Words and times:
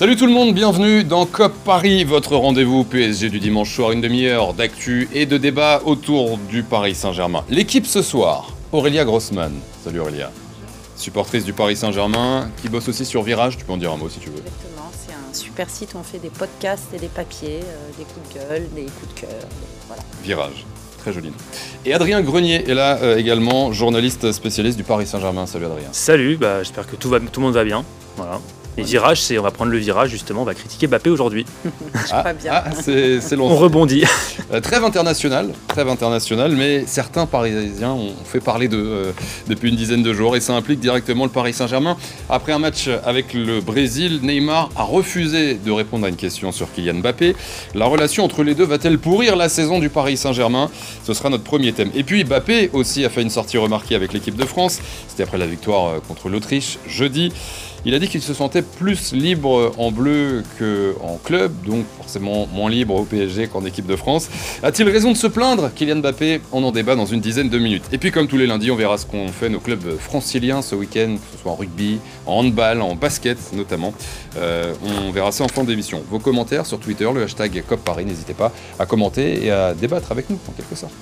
Salut 0.00 0.16
tout 0.16 0.24
le 0.24 0.32
monde, 0.32 0.54
bienvenue 0.54 1.04
dans 1.04 1.26
COP 1.26 1.52
Paris, 1.62 2.04
votre 2.04 2.34
rendez-vous 2.34 2.84
PSG 2.84 3.28
du 3.28 3.38
dimanche 3.38 3.74
soir, 3.74 3.92
une 3.92 4.00
demi-heure 4.00 4.54
d'actu 4.54 5.10
et 5.12 5.26
de 5.26 5.36
débat 5.36 5.82
autour 5.84 6.38
du 6.38 6.62
Paris 6.62 6.94
Saint-Germain. 6.94 7.44
L'équipe 7.50 7.84
ce 7.84 8.00
soir, 8.00 8.54
Aurélia 8.72 9.04
Grossman. 9.04 9.52
Salut 9.84 10.00
Aurélia. 10.00 10.30
Supportrice 10.96 11.44
du 11.44 11.52
Paris 11.52 11.76
Saint-Germain, 11.76 12.48
qui 12.62 12.70
bosse 12.70 12.88
aussi 12.88 13.04
sur 13.04 13.22
Virage, 13.22 13.58
tu 13.58 13.66
peux 13.66 13.74
en 13.74 13.76
dire 13.76 13.92
un 13.92 13.98
mot 13.98 14.08
si 14.08 14.20
tu 14.20 14.30
veux. 14.30 14.38
Exactement, 14.38 14.90
c'est 14.90 15.12
un 15.12 15.34
super 15.34 15.68
site 15.68 15.92
où 15.92 15.98
on 15.98 16.02
fait 16.02 16.16
des 16.18 16.30
podcasts 16.30 16.94
et 16.94 16.98
des 16.98 17.08
papiers, 17.08 17.60
euh, 17.62 17.90
des 17.98 18.04
coups 18.04 18.26
de 18.32 18.38
gueule, 18.38 18.68
des 18.74 18.84
coups 18.84 19.14
de 19.14 19.20
cœur, 19.20 19.28
des- 19.28 19.86
voilà. 19.86 20.02
Virage, 20.24 20.64
très 20.96 21.12
joli 21.12 21.28
nom. 21.28 21.34
Et 21.84 21.92
Adrien 21.92 22.22
Grenier 22.22 22.64
est 22.66 22.74
là 22.74 22.96
euh, 23.02 23.18
également, 23.18 23.70
journaliste 23.74 24.32
spécialiste 24.32 24.78
du 24.78 24.84
Paris 24.84 25.06
Saint-Germain. 25.06 25.44
Salut 25.44 25.66
Adrien. 25.66 25.88
Salut, 25.92 26.38
bah, 26.38 26.62
j'espère 26.62 26.86
que 26.86 26.96
tout, 26.96 27.10
va, 27.10 27.20
tout 27.20 27.40
le 27.40 27.44
monde 27.44 27.54
va 27.54 27.64
bien. 27.64 27.84
Voilà. 28.16 28.40
Les 28.76 28.84
virages, 28.84 29.20
c'est 29.20 29.38
on 29.38 29.42
va 29.42 29.50
prendre 29.50 29.70
le 29.72 29.78
virage 29.78 30.10
justement, 30.10 30.42
on 30.42 30.44
va 30.44 30.54
critiquer 30.54 30.86
Bappé 30.86 31.10
aujourd'hui. 31.10 31.44
Ah, 32.12 32.22
pas 32.22 32.32
bien. 32.32 32.52
ah, 32.54 32.64
c'est 32.72 33.20
c'est 33.20 33.36
On 33.38 33.54
rebondit. 33.56 34.04
Euh, 34.52 34.60
trêve 34.60 34.82
internationale, 34.84 35.50
trêve 35.68 35.88
internationale, 35.88 36.52
mais 36.52 36.84
certains 36.86 37.26
Parisiens 37.26 37.92
ont 37.92 38.14
fait 38.24 38.40
parler 38.40 38.68
d'eux 38.68 38.84
euh, 38.84 39.12
depuis 39.48 39.68
une 39.68 39.76
dizaine 39.76 40.02
de 40.02 40.12
jours 40.12 40.34
et 40.34 40.40
ça 40.40 40.54
implique 40.54 40.80
directement 40.80 41.24
le 41.24 41.30
Paris 41.30 41.52
Saint-Germain. 41.52 41.96
Après 42.28 42.52
un 42.52 42.58
match 42.58 42.88
avec 43.04 43.34
le 43.34 43.60
Brésil, 43.60 44.20
Neymar 44.22 44.70
a 44.76 44.82
refusé 44.82 45.54
de 45.54 45.70
répondre 45.70 46.06
à 46.06 46.08
une 46.08 46.16
question 46.16 46.50
sur 46.52 46.72
Kylian 46.72 46.94
Mbappé. 46.94 47.36
La 47.74 47.86
relation 47.86 48.24
entre 48.24 48.42
les 48.42 48.54
deux 48.54 48.64
va-t-elle 48.64 48.98
pourrir 48.98 49.36
la 49.36 49.48
saison 49.48 49.78
du 49.78 49.88
Paris 49.88 50.16
Saint-Germain? 50.16 50.70
Ce 51.04 51.14
sera 51.14 51.28
notre 51.28 51.44
premier 51.44 51.72
thème. 51.72 51.90
Et 51.94 52.02
puis 52.02 52.24
Mbappé 52.24 52.70
aussi 52.72 53.04
a 53.04 53.10
fait 53.10 53.22
une 53.22 53.30
sortie 53.30 53.58
remarquée 53.58 53.94
avec 53.94 54.12
l'équipe 54.12 54.36
de 54.36 54.46
France. 54.46 54.80
C'était 55.06 55.22
après 55.24 55.38
la 55.38 55.46
victoire 55.46 55.86
euh, 55.88 55.98
contre 56.08 56.28
l'Autriche 56.28 56.78
jeudi. 56.88 57.32
Il 57.86 57.94
a 57.94 57.98
dit 57.98 58.08
qu'il 58.08 58.20
se 58.20 58.34
sentait 58.34 58.62
plus 58.62 59.12
libre 59.12 59.72
en 59.78 59.90
bleu 59.90 60.42
qu'en 60.58 61.18
club, 61.24 61.52
donc 61.64 61.84
forcément 61.96 62.46
moins 62.52 62.68
libre 62.68 62.94
au 62.94 63.04
PSG 63.04 63.46
qu'en 63.46 63.64
équipe 63.64 63.86
de 63.86 63.96
France. 63.96 64.28
A-t-il 64.62 64.88
raison 64.88 65.12
de 65.12 65.16
se 65.16 65.26
plaindre? 65.26 65.70
Kylian 65.74 65.96
Mbappé 65.96 66.40
On 66.52 66.62
en 66.62 66.72
débat 66.72 66.94
dans 66.94 67.06
une 67.06 67.20
dizaine 67.20 67.48
de 67.48 67.58
minutes. 67.58 67.84
Et 67.92 67.98
puis 67.98 68.10
comme 68.10 68.28
tous 68.28 68.36
les 68.36 68.46
lundis, 68.46 68.70
on 68.70 68.76
verra 68.76 68.98
ce 68.98 69.06
qu'ont 69.06 69.28
fait 69.28 69.48
nos 69.48 69.60
clubs 69.60 69.98
franciliens 69.98 70.60
ce 70.60 70.74
week-end, 70.74 71.16
que 71.16 71.36
ce 71.36 71.42
soit 71.42 71.52
en 71.52 71.56
rugby, 71.56 72.00
en 72.26 72.40
handball, 72.40 72.82
en 72.82 72.94
basket 72.96 73.38
notamment. 73.54 73.94
Euh, 74.36 74.74
on 74.84 75.10
verra 75.10 75.32
ça 75.32 75.44
en 75.44 75.48
fin 75.48 75.64
d'émission. 75.64 76.02
Vos 76.10 76.18
commentaires 76.18 76.66
sur 76.66 76.78
Twitter, 76.78 77.08
le 77.14 77.22
hashtag 77.22 77.62
COPParis, 77.66 78.04
n'hésitez 78.04 78.34
pas 78.34 78.52
à 78.78 78.84
commenter 78.84 79.46
et 79.46 79.50
à 79.50 79.74
débattre 79.74 80.12
avec 80.12 80.28
nous 80.28 80.38
en 80.48 80.52
quelque 80.52 80.74
sorte. 80.74 80.92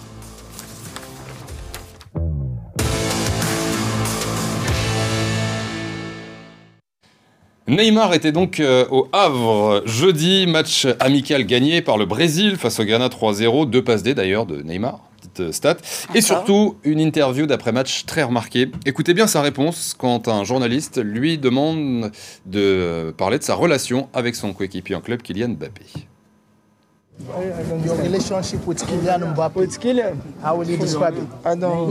Neymar 7.69 8.14
était 8.14 8.33
donc 8.33 8.61
euh, 8.61 8.86
au 8.91 9.08
Havre 9.12 9.83
jeudi, 9.84 10.47
match 10.47 10.86
amical 11.00 11.44
gagné 11.44 11.83
par 11.83 11.98
le 11.98 12.06
Brésil 12.06 12.56
face 12.56 12.80
au 12.80 12.84
Ghana 12.84 13.08
3-0, 13.08 13.69
deux 13.69 13.84
passes 13.84 14.02
D 14.02 14.14
d'ailleurs 14.14 14.47
de 14.47 14.62
Neymar, 14.62 15.00
petite 15.19 15.41
euh, 15.41 15.52
stat, 15.52 15.77
et 16.14 16.22
surtout 16.22 16.77
une 16.83 16.98
interview 16.98 17.44
d'après-match 17.44 18.06
très 18.06 18.22
remarquée. 18.22 18.70
Écoutez 18.86 19.12
bien 19.12 19.27
sa 19.27 19.42
réponse 19.42 19.94
quand 19.98 20.28
un 20.28 20.44
journaliste 20.44 20.98
lui 21.05 21.36
demande 21.36 22.10
de 22.47 23.14
parler 23.19 23.38
de 23.38 23.44
sa 23.44 23.55
relation 23.55 24.08
avec 24.14 24.34
son 24.34 24.55
coéquipier 24.55 24.94
en 24.94 25.03
club 25.03 25.20
Kylian 25.20 25.50
Mbappé. 25.50 25.82
Your 27.84 27.98
relationship 28.03 28.66
with 28.66 28.82
Kylian 28.86 29.34
Mbappé. 29.34 29.60
With 29.60 29.78
Kylian? 29.78 30.16
How 30.42 30.56
will 30.56 30.70
you 30.70 30.78
describe 30.78 31.16
it? 31.19 31.28
I 31.44 31.55
don't. 31.55 31.86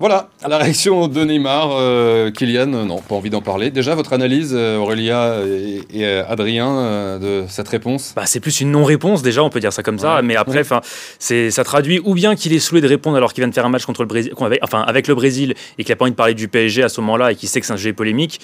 Voilà, 0.00 0.28
la 0.48 0.58
réaction 0.58 1.08
de 1.08 1.24
Neymar, 1.24 1.70
euh, 1.72 2.30
Kylian, 2.30 2.72
euh, 2.72 2.84
non, 2.84 3.00
pas 3.00 3.16
envie 3.16 3.30
d'en 3.30 3.40
parler. 3.42 3.72
Déjà, 3.72 3.96
votre 3.96 4.12
analyse, 4.12 4.52
euh, 4.56 4.76
Aurélia 4.76 5.40
et, 5.44 5.80
et, 5.92 6.06
Adrien, 6.06 7.18
de 7.18 7.44
cette 7.48 7.66
réponse? 7.68 8.12
Bah, 8.14 8.22
c'est 8.24 8.38
plus 8.38 8.60
une 8.60 8.70
non-réponse 8.70 9.22
déjà, 9.22 9.42
on 9.42 9.50
peut 9.50 9.58
dire 9.58 9.72
ça 9.72 9.82
comme 9.82 9.98
ça. 9.98 10.22
Mais 10.22 10.36
après, 10.36 10.54
Ouais. 10.58 10.60
enfin, 10.60 10.82
c'est 11.18 11.50
ça 11.50 11.64
traduit 11.64 12.00
ou 12.04 12.14
bien 12.14 12.36
qu'il 12.36 12.52
est 12.52 12.60
saoulé 12.60 12.80
de 12.80 12.86
répondre 12.86 13.16
alors 13.16 13.32
qu'il 13.32 13.42
vient 13.42 13.48
de 13.48 13.54
faire 13.54 13.66
un 13.66 13.70
match 13.70 13.86
contre 13.86 14.02
le 14.02 14.06
Brésil, 14.08 14.32
avait- 14.40 14.60
enfin 14.62 14.82
avec 14.82 15.08
le 15.08 15.16
Brésil 15.16 15.54
et 15.78 15.84
qu'il 15.84 15.92
a 15.92 15.96
pas 15.96 16.04
envie 16.04 16.12
de 16.12 16.16
parler 16.16 16.34
du 16.34 16.46
PSG 16.46 16.84
à 16.84 16.88
ce 16.88 17.00
moment-là 17.00 17.32
et 17.32 17.34
qu'il 17.34 17.48
sait 17.48 17.60
que 17.60 17.66
c'est 17.66 17.72
un 17.72 17.76
sujet 17.76 17.92
polémique. 17.92 18.40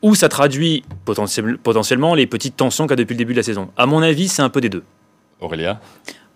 Ou 0.00 0.14
ça 0.14 0.30
traduit 0.30 0.84
potentiel- 1.04 1.58
potentiellement 1.62 2.14
les 2.14 2.26
petites 2.26 2.56
tensions 2.56 2.84
qu'il 2.86 2.92
y 2.92 2.94
a 2.94 2.96
depuis 3.04 3.12
le 3.14 3.18
début 3.18 3.32
de 3.34 3.38
la 3.38 3.42
saison. 3.42 3.68
À 3.76 3.84
mon 3.84 4.00
avis, 4.02 4.28
c'est 4.28 4.42
un 4.42 4.48
peu 4.50 4.62
des 4.62 4.70
deux. 4.70 4.82
Aurélia? 5.40 5.80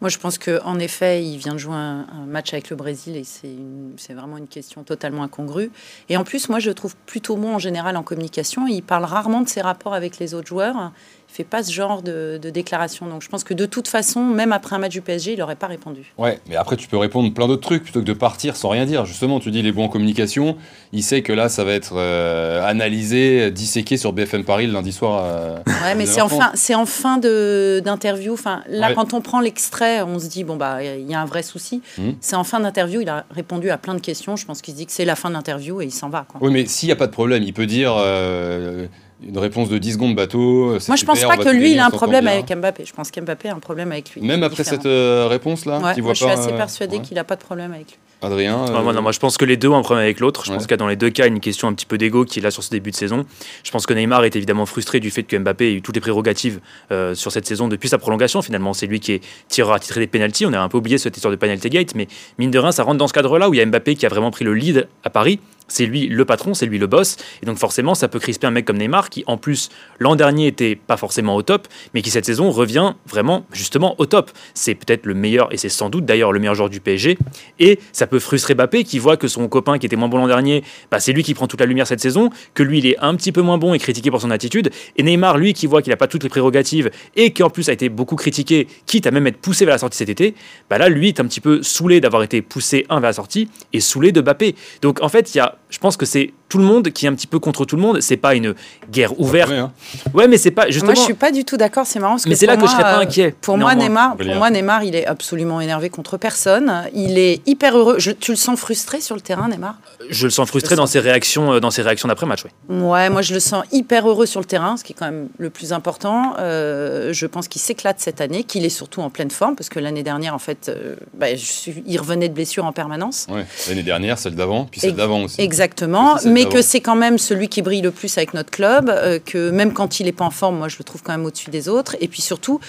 Moi, 0.00 0.10
je 0.10 0.18
pense 0.18 0.38
qu'en 0.38 0.78
effet, 0.78 1.24
il 1.24 1.38
vient 1.38 1.54
de 1.54 1.58
jouer 1.58 1.74
un, 1.74 2.06
match 2.26 2.52
avec 2.52 2.70
le 2.70 2.76
Brésil 2.76 3.16
et 3.16 3.24
c'est 3.24 4.14
vraiment 4.14 4.36
une 4.36 4.46
question 4.46 4.84
totalement 4.84 5.24
incongrue. 5.24 5.72
Et 6.08 6.16
en 6.16 6.22
plus, 6.22 6.48
moi, 6.48 6.60
je 6.60 6.70
trouve 6.70 6.94
plutôt 7.06 7.36
bon 7.36 7.56
en 7.56 7.58
général 7.58 7.96
en 7.96 8.04
communication. 8.04 8.68
Il 8.68 8.82
parle 8.82 9.04
rarement 9.04 9.40
de 9.40 9.48
ses 9.48 9.60
rapports 9.60 9.94
avec 9.94 10.18
les 10.18 10.34
autres 10.34 10.46
joueurs. 10.46 10.92
Fait 11.30 11.44
pas 11.44 11.62
ce 11.62 11.70
genre 11.70 12.02
de, 12.02 12.38
de 12.42 12.50
déclaration. 12.50 13.06
Donc, 13.06 13.22
je 13.22 13.28
pense 13.28 13.44
que 13.44 13.52
de 13.54 13.66
toute 13.66 13.86
façon, 13.86 14.20
même 14.24 14.50
après 14.50 14.74
un 14.74 14.78
match 14.78 14.92
du 14.92 15.02
PSG, 15.02 15.34
il 15.34 15.38
n'aurait 15.38 15.56
pas 15.56 15.66
répondu. 15.66 16.12
Ouais, 16.16 16.40
mais 16.48 16.56
après 16.56 16.76
tu 16.76 16.88
peux 16.88 16.96
répondre 16.96 17.32
plein 17.34 17.46
d'autres 17.46 17.62
trucs 17.62 17.82
plutôt 17.84 18.00
que 18.00 18.04
de 18.06 18.12
partir 18.14 18.56
sans 18.56 18.70
rien 18.70 18.86
dire. 18.86 19.04
Justement, 19.04 19.38
tu 19.38 19.50
dis 19.50 19.58
il 19.60 19.66
est 19.66 19.72
bon 19.72 19.84
en 19.84 19.88
communication, 19.88 20.56
il 20.92 21.02
sait 21.02 21.20
que 21.22 21.32
là 21.32 21.48
ça 21.50 21.64
va 21.64 21.72
être 21.72 21.92
euh, 21.96 22.66
analysé, 22.66 23.50
disséqué 23.50 23.96
sur 23.98 24.12
BFM 24.14 24.42
Paris 24.44 24.66
le 24.66 24.72
lundi 24.72 24.90
soir. 24.90 25.22
euh, 25.24 25.58
Ouais, 25.84 25.94
mais 25.94 26.06
c'est 26.06 26.22
en 26.22 26.28
fin, 26.28 26.50
c'est 26.54 26.74
en 26.74 26.86
fin 26.86 27.18
de- 27.18 27.80
d'interview. 27.84 28.32
Enfin, 28.32 28.62
là, 28.68 28.88
Ouais. 28.88 28.94
quand 28.94 29.12
on 29.12 29.20
prend 29.20 29.40
l'extrait, 29.40 30.00
on 30.02 30.18
se 30.18 30.26
dit 30.28 30.44
bon 30.44 30.56
bah 30.56 30.82
il 30.82 31.08
y 31.08 31.14
a 31.14 31.20
un 31.20 31.26
vrai 31.26 31.42
souci. 31.42 31.82
Mhm. 31.98 32.14
C'est 32.20 32.36
en 32.36 32.44
fin 32.44 32.58
d'interview. 32.58 33.02
Il 33.02 33.08
a 33.10 33.26
répondu 33.30 33.68
à 33.70 33.76
plein 33.78 33.94
de 33.94 34.00
questions. 34.00 34.34
Je 34.36 34.46
pense 34.46 34.62
qu'il 34.62 34.72
se 34.72 34.78
dit 34.78 34.86
que 34.86 34.92
c'est 34.92 35.04
la 35.04 35.14
fin 35.14 35.28
de 35.28 35.34
l'interview 35.34 35.82
et 35.82 35.84
il 35.84 35.92
s'en 35.92 36.08
va. 36.08 36.24
Quoi. 36.26 36.40
Oui, 36.42 36.50
mais 36.52 36.64
s'il 36.66 36.88
n'y 36.88 36.92
a 36.92 36.96
pas 36.96 37.06
de 37.06 37.12
problème, 37.12 37.42
il 37.42 37.52
peut 37.52 37.66
dire 37.66 37.94
euh, 37.98 38.86
une 39.26 39.38
réponse 39.38 39.68
de 39.68 39.78
10 39.78 39.94
secondes 39.94 40.14
bateau. 40.14 40.78
c'est 40.78 40.88
Moi, 40.88 40.96
je 40.96 41.04
pense 41.04 41.18
super, 41.18 41.36
pas 41.36 41.44
que 41.44 41.48
lui, 41.48 41.72
il 41.72 41.78
a 41.78 41.86
un 41.86 41.90
problème 41.90 42.24
bien. 42.24 42.34
avec 42.34 42.54
Mbappé. 42.56 42.84
Je 42.86 42.92
pense 42.92 43.10
qu'Mbappé 43.10 43.48
a 43.48 43.54
un 43.54 43.58
problème 43.58 43.90
avec 43.92 44.10
lui. 44.14 44.20
Même 44.22 44.42
après 44.42 44.62
différent. 44.62 44.76
cette 44.82 44.86
euh, 44.86 45.26
réponse-là, 45.28 45.78
Ouais, 45.80 46.00
moi, 46.00 46.14
je 46.14 46.22
suis 46.24 46.30
assez 46.30 46.52
euh, 46.52 46.56
persuadé 46.56 46.96
ouais. 46.96 47.02
qu'il 47.02 47.16
n'a 47.16 47.24
pas 47.24 47.34
de 47.36 47.42
problème 47.42 47.72
avec 47.72 47.88
lui. 47.88 47.96
Adrien 48.20 48.56
moi, 48.56 48.80
euh, 48.80 48.92
non, 48.92 49.02
moi, 49.02 49.12
je 49.12 49.18
pense 49.20 49.36
que 49.36 49.44
les 49.44 49.56
deux 49.56 49.68
ont 49.68 49.76
un 49.76 49.82
problème 49.82 50.02
avec 50.04 50.18
l'autre. 50.18 50.44
Je 50.44 50.50
Ouais. 50.50 50.56
pense 50.56 50.64
qu'il 50.66 50.72
y 50.72 50.74
a 50.74 50.76
dans 50.78 50.88
les 50.88 50.96
deux 50.96 51.10
cas 51.10 51.26
une 51.28 51.38
question 51.40 51.68
un 51.68 51.72
petit 51.72 51.86
peu 51.86 51.98
d'ego 51.98 52.24
qui 52.24 52.40
est 52.40 52.42
là 52.42 52.50
sur 52.50 52.64
ce 52.64 52.70
début 52.70 52.90
de 52.90 52.96
saison. 52.96 53.24
Je 53.62 53.70
pense 53.70 53.86
que 53.86 53.94
Neymar 53.94 54.24
est 54.24 54.34
évidemment 54.34 54.66
frustré 54.66 54.98
du 54.98 55.10
fait 55.10 55.22
que 55.22 55.36
Mbappé 55.36 55.66
ait 55.68 55.74
eu 55.74 55.82
toutes 55.82 55.94
les 55.94 56.00
prérogatives 56.00 56.60
euh, 56.90 57.14
sur 57.14 57.30
cette 57.30 57.46
saison 57.46 57.68
depuis 57.68 57.88
sa 57.88 57.98
prolongation. 57.98 58.42
Finalement, 58.42 58.72
c'est 58.72 58.86
lui 58.86 58.98
qui 58.98 59.12
est 59.12 59.20
tireur 59.48 59.72
attitré 59.74 60.00
des 60.00 60.06
pénalties. 60.08 60.46
On 60.46 60.52
a 60.52 60.58
un 60.60 60.68
peu 60.68 60.78
oublié 60.78 60.98
cette 60.98 61.16
histoire 61.16 61.30
de 61.30 61.36
penalty 61.36 61.70
gate, 61.70 61.94
mais 61.94 62.08
mine 62.38 62.50
de 62.50 62.58
rien, 62.58 62.72
ça 62.72 62.82
rentre 62.82 62.98
dans 62.98 63.06
ce 63.08 63.12
cadre-là 63.12 63.48
où 63.48 63.54
il 63.54 63.58
y 63.58 63.60
a 63.60 63.66
Mbappé 63.66 63.94
qui 63.94 64.06
a 64.06 64.08
vraiment 64.08 64.30
pris 64.32 64.44
le 64.44 64.54
lead 64.54 64.88
à 65.04 65.10
Paris. 65.10 65.38
C'est 65.68 65.86
lui 65.86 66.08
le 66.08 66.24
patron, 66.24 66.54
c'est 66.54 66.66
lui 66.66 66.78
le 66.78 66.86
boss. 66.86 67.16
Et 67.42 67.46
donc 67.46 67.58
forcément, 67.58 67.94
ça 67.94 68.08
peut 68.08 68.18
crisper 68.18 68.46
un 68.46 68.50
mec 68.50 68.64
comme 68.64 68.78
Neymar 68.78 69.10
qui, 69.10 69.24
en 69.26 69.36
plus, 69.36 69.68
l'an 69.98 70.16
dernier 70.16 70.46
était 70.46 70.76
pas 70.76 70.96
forcément 70.96 71.36
au 71.36 71.42
top, 71.42 71.68
mais 71.94 72.02
qui 72.02 72.10
cette 72.10 72.24
saison 72.24 72.50
revient 72.50 72.94
vraiment 73.06 73.44
justement 73.52 73.94
au 73.98 74.06
top. 74.06 74.30
C'est 74.54 74.74
peut-être 74.74 75.06
le 75.06 75.14
meilleur, 75.14 75.52
et 75.52 75.56
c'est 75.56 75.68
sans 75.68 75.90
doute 75.90 76.04
d'ailleurs 76.04 76.32
le 76.32 76.40
meilleur 76.40 76.54
joueur 76.54 76.70
du 76.70 76.80
PSG. 76.80 77.18
Et 77.58 77.78
ça 77.92 78.06
peut 78.06 78.18
frustrer 78.18 78.54
Mbappé 78.54 78.84
qui 78.84 78.98
voit 78.98 79.16
que 79.16 79.28
son 79.28 79.46
copain 79.48 79.78
qui 79.78 79.86
était 79.86 79.96
moins 79.96 80.08
bon 80.08 80.18
l'an 80.18 80.26
dernier, 80.26 80.64
bah, 80.90 81.00
c'est 81.00 81.12
lui 81.12 81.22
qui 81.22 81.34
prend 81.34 81.46
toute 81.46 81.60
la 81.60 81.66
lumière 81.66 81.86
cette 81.86 82.00
saison, 82.00 82.30
que 82.54 82.62
lui 82.62 82.78
il 82.78 82.86
est 82.86 82.98
un 82.98 83.14
petit 83.14 83.32
peu 83.32 83.42
moins 83.42 83.58
bon 83.58 83.74
et 83.74 83.78
critiqué 83.78 84.10
pour 84.10 84.20
son 84.20 84.30
attitude. 84.30 84.70
Et 84.96 85.02
Neymar, 85.02 85.38
lui, 85.38 85.52
qui 85.52 85.66
voit 85.66 85.82
qu'il 85.82 85.90
n'a 85.90 85.96
pas 85.96 86.06
toutes 86.06 86.22
les 86.22 86.28
prérogatives 86.28 86.90
et 87.16 87.32
qui 87.32 87.42
en 87.42 87.50
plus 87.50 87.68
a 87.68 87.72
été 87.72 87.88
beaucoup 87.88 88.16
critiqué, 88.16 88.66
quitte 88.86 89.06
à 89.06 89.10
même 89.10 89.26
être 89.26 89.38
poussé 89.38 89.64
vers 89.64 89.74
la 89.74 89.78
sortie 89.78 89.98
cet 89.98 90.08
été, 90.08 90.34
bah 90.70 90.78
là 90.78 90.88
lui 90.88 91.08
est 91.08 91.20
un 91.20 91.24
petit 91.24 91.40
peu 91.40 91.62
saoulé 91.62 92.00
d'avoir 92.00 92.22
été 92.22 92.42
poussé 92.42 92.86
un 92.88 93.00
vers 93.00 93.10
la 93.10 93.12
sortie 93.12 93.48
et 93.72 93.80
saoulé 93.80 94.12
de 94.12 94.20
Mbappé. 94.20 94.54
Donc 94.82 95.02
en 95.02 95.08
fait, 95.08 95.34
il 95.34 95.38
y 95.38 95.40
a, 95.40 95.57
je 95.70 95.78
pense 95.78 95.96
que 95.96 96.06
c'est 96.06 96.32
tout 96.48 96.58
le 96.58 96.64
monde 96.64 96.90
qui 96.90 97.06
est 97.06 97.08
un 97.08 97.14
petit 97.14 97.26
peu 97.26 97.38
contre 97.38 97.64
tout 97.64 97.76
le 97.76 97.82
monde. 97.82 98.00
C'est 98.00 98.16
pas 98.16 98.34
une 98.34 98.54
guerre 98.90 99.18
ouverte. 99.20 99.50
ouais, 99.50 99.56
hein. 99.58 99.72
Ouais, 100.14 100.28
mais 100.28 100.38
c'est 100.38 100.50
pas 100.50 100.66
justement. 100.68 100.86
Moi, 100.92 100.94
je 100.94 101.00
suis 101.04 101.14
pas 101.14 101.30
du 101.30 101.44
tout 101.44 101.56
d'accord. 101.56 101.86
C'est 101.86 101.98
marrant 102.00 102.14
parce 102.14 102.26
Mais 102.26 102.34
c'est 102.34 102.46
là 102.46 102.56
que 102.56 102.66
je 102.66 102.70
serais 102.70 102.82
pas 102.82 102.98
euh, 102.98 103.02
inquiet, 103.02 103.34
Pour 103.40 103.58
moi. 103.58 103.74
Neymar, 103.74 104.16
pour 104.16 104.34
moi, 104.34 104.50
Neymar, 104.50 104.82
il 104.84 104.94
est 104.94 105.06
absolument 105.06 105.60
énervé 105.60 105.90
contre 105.90 106.16
personne. 106.16 106.84
Il 106.94 107.18
est 107.18 107.40
hyper 107.46 107.76
heureux. 107.76 107.96
Je- 107.98 108.10
tu 108.12 108.30
le 108.32 108.36
sens 108.36 108.58
frustré 108.58 109.00
sur 109.00 109.14
le 109.14 109.20
terrain, 109.20 109.48
Neymar? 109.48 109.76
Je 110.10 110.26
le 110.26 110.30
sens 110.30 110.48
frustré 110.48 110.74
dans 110.76 110.86
ses 110.86 111.00
réactions, 111.00 111.52
euh, 111.52 111.60
dans 111.60 111.70
ses 111.70 111.82
réactions 111.82 112.08
d'après 112.08 112.26
match. 112.26 112.44
Ouais. 112.44 112.76
Ouais, 112.78 113.10
moi 113.10 113.22
je 113.22 113.34
le 113.34 113.40
sens 113.40 113.64
hyper 113.72 114.08
heureux 114.08 114.26
sur 114.26 114.40
le 114.40 114.46
terrain, 114.46 114.76
ce 114.76 114.84
qui 114.84 114.92
est 114.92 114.96
quand 114.98 115.04
même 115.06 115.28
le 115.38 115.50
plus 115.50 115.72
important. 115.72 116.34
Euh, 116.38 117.12
je 117.12 117.26
pense 117.26 117.48
qu'il 117.48 117.60
s'éclate 117.60 118.00
cette 118.00 118.20
année, 118.20 118.44
qu'il 118.44 118.64
est 118.64 118.68
surtout 118.70 119.00
en 119.02 119.10
pleine 119.10 119.30
forme, 119.30 119.54
parce 119.56 119.68
que 119.68 119.78
l'année 119.78 120.02
dernière, 120.02 120.34
en 120.34 120.38
fait, 120.38 120.68
euh, 120.68 120.96
bah, 121.14 121.34
je 121.34 121.44
suis- 121.44 121.82
il 121.86 121.98
revenait 121.98 122.28
de 122.28 122.34
blessure 122.34 122.64
en 122.64 122.72
permanence. 122.72 123.26
Ouais. 123.30 123.44
L'année 123.68 123.82
dernière, 123.82 124.18
celle 124.18 124.34
d'avant, 124.34 124.66
puis 124.70 124.80
celle 124.80 124.94
d'avant 124.94 125.22
aussi. 125.24 125.40
Exactement, 125.40 126.16
c'est 126.18 126.28
mais 126.38 126.44
d'avant. 126.44 126.54
que 126.56 126.62
c'est 126.62 126.80
quand 126.80 126.96
même 126.96 127.18
celui 127.18 127.48
qui 127.48 127.62
brille 127.62 127.82
le 127.82 127.90
plus 127.90 128.16
avec 128.18 128.34
notre 128.34 128.50
club, 128.50 128.88
euh, 128.90 129.18
que 129.18 129.50
même 129.50 129.72
quand 129.72 130.00
il 130.00 130.04
n'est 130.06 130.12
pas 130.12 130.24
en 130.24 130.30
forme, 130.30 130.58
moi 130.58 130.68
je 130.68 130.76
le 130.78 130.84
trouve 130.84 131.02
quand 131.02 131.12
même 131.12 131.24
au-dessus 131.24 131.50
des 131.50 131.68
autres. 131.68 131.96
Et 132.00 132.08
puis 132.08 132.22
surtout, 132.22 132.60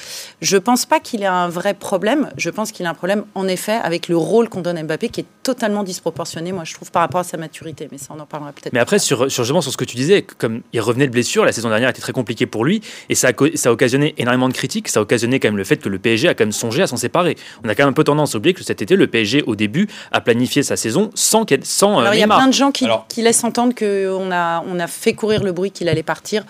je 0.42 0.57
pense 0.57 0.86
pas 0.86 1.00
qu'il 1.00 1.24
ait 1.24 1.27
un 1.27 1.50
vrai 1.50 1.74
problème. 1.74 2.30
Je 2.38 2.50
pense 2.50 2.71
qu'il 2.71 2.86
a 2.86 2.89
un 2.89 2.94
problème, 2.94 3.24
en 3.36 3.48
effet, 3.48 3.80
avec 3.83 4.07
le 4.07 4.18
rôle 4.18 4.50
qu'on 4.50 4.62
donne 4.62 4.77
à 4.77 4.83
Mbappé, 4.83 5.10
qui 5.10 5.21
est 5.21 5.25
totalement 5.44 5.83
disproportionné, 5.83 6.51
moi 6.51 6.63
je 6.66 6.74
trouve, 6.74 6.92
par 6.92 7.01
rapport 7.01 7.21
à 7.21 7.24
sa 7.24 7.38
maturité. 7.38 7.88
Mais 7.92 7.98
ça, 7.98 8.07
on 8.16 8.19
en 8.19 8.25
parlera 8.25 8.51
peut-être. 8.51 8.74
Mais 8.74 8.80
après, 8.80 9.00
sur, 9.00 9.31
sur, 9.31 9.44
justement, 9.44 9.62
sur 9.62 9.71
ce 9.71 9.77
que 9.77 9.86
tu 9.86 9.95
disais, 9.95 10.21
comme 10.21 10.62
il 10.74 10.81
revenait 10.81 11.07
de 11.07 11.12
blessure, 11.12 11.45
la 11.45 11.51
saison 11.51 11.69
dernière 11.69 11.89
était 11.89 12.01
très 12.01 12.13
compliquée 12.13 12.45
pour 12.45 12.66
lui, 12.66 12.81
et 13.10 13.16
ça 13.16 13.30
a, 13.30 13.33
co- 13.33 13.48
ça 13.56 13.69
a 13.69 13.71
occasionné 13.71 14.13
énormément 14.18 14.48
de 14.50 14.54
critiques, 14.54 14.88
ça 14.89 15.00
a 15.00 15.04
occasionné 15.04 15.39
quand 15.39 15.48
même 15.48 15.57
le 15.57 15.63
fait 15.63 15.77
que 15.77 15.89
le 15.89 16.00
PSG 16.00 16.27
a 16.27 16.33
quand 16.33 16.44
même 16.44 16.51
songé 16.51 16.81
à 16.83 16.88
s'en 16.88 16.98
séparer. 16.98 17.38
On 17.63 17.69
a 17.69 17.75
quand 17.75 17.83
même 17.83 17.89
un 17.89 17.94
peu 17.94 18.04
tendance 18.04 18.36
à 18.36 18.38
oublier 18.38 18.54
que 18.54 18.63
cet 18.63 18.81
été, 18.81 18.95
le 18.95 19.07
PSG, 19.07 19.44
au 19.48 19.56
début, 19.56 19.88
a 20.12 20.21
planifié 20.21 20.63
sa 20.63 20.75
saison 20.75 21.10
sans, 21.16 21.45
sans 21.63 21.95
euh, 21.98 22.01
Alors 22.01 22.13
il 22.13 22.19
y 22.19 22.24
a 22.24 22.27
plein 22.27 22.48
de 22.48 22.54
gens 22.54 22.71
qui, 22.71 22.86
Alors- 22.86 23.06
qui 23.07 23.21
laissent 23.21 23.44
entendre 23.44 23.59
qu'on 23.68 24.32
a, 24.32 24.64
on 24.68 24.80
a 24.80 24.88
fait 24.88 25.14
courir 25.14 25.44
le 25.44 25.52
bruit 25.52 25.72
qu'il 25.72 25.90
allait 25.90 26.04
partir. 26.04 26.44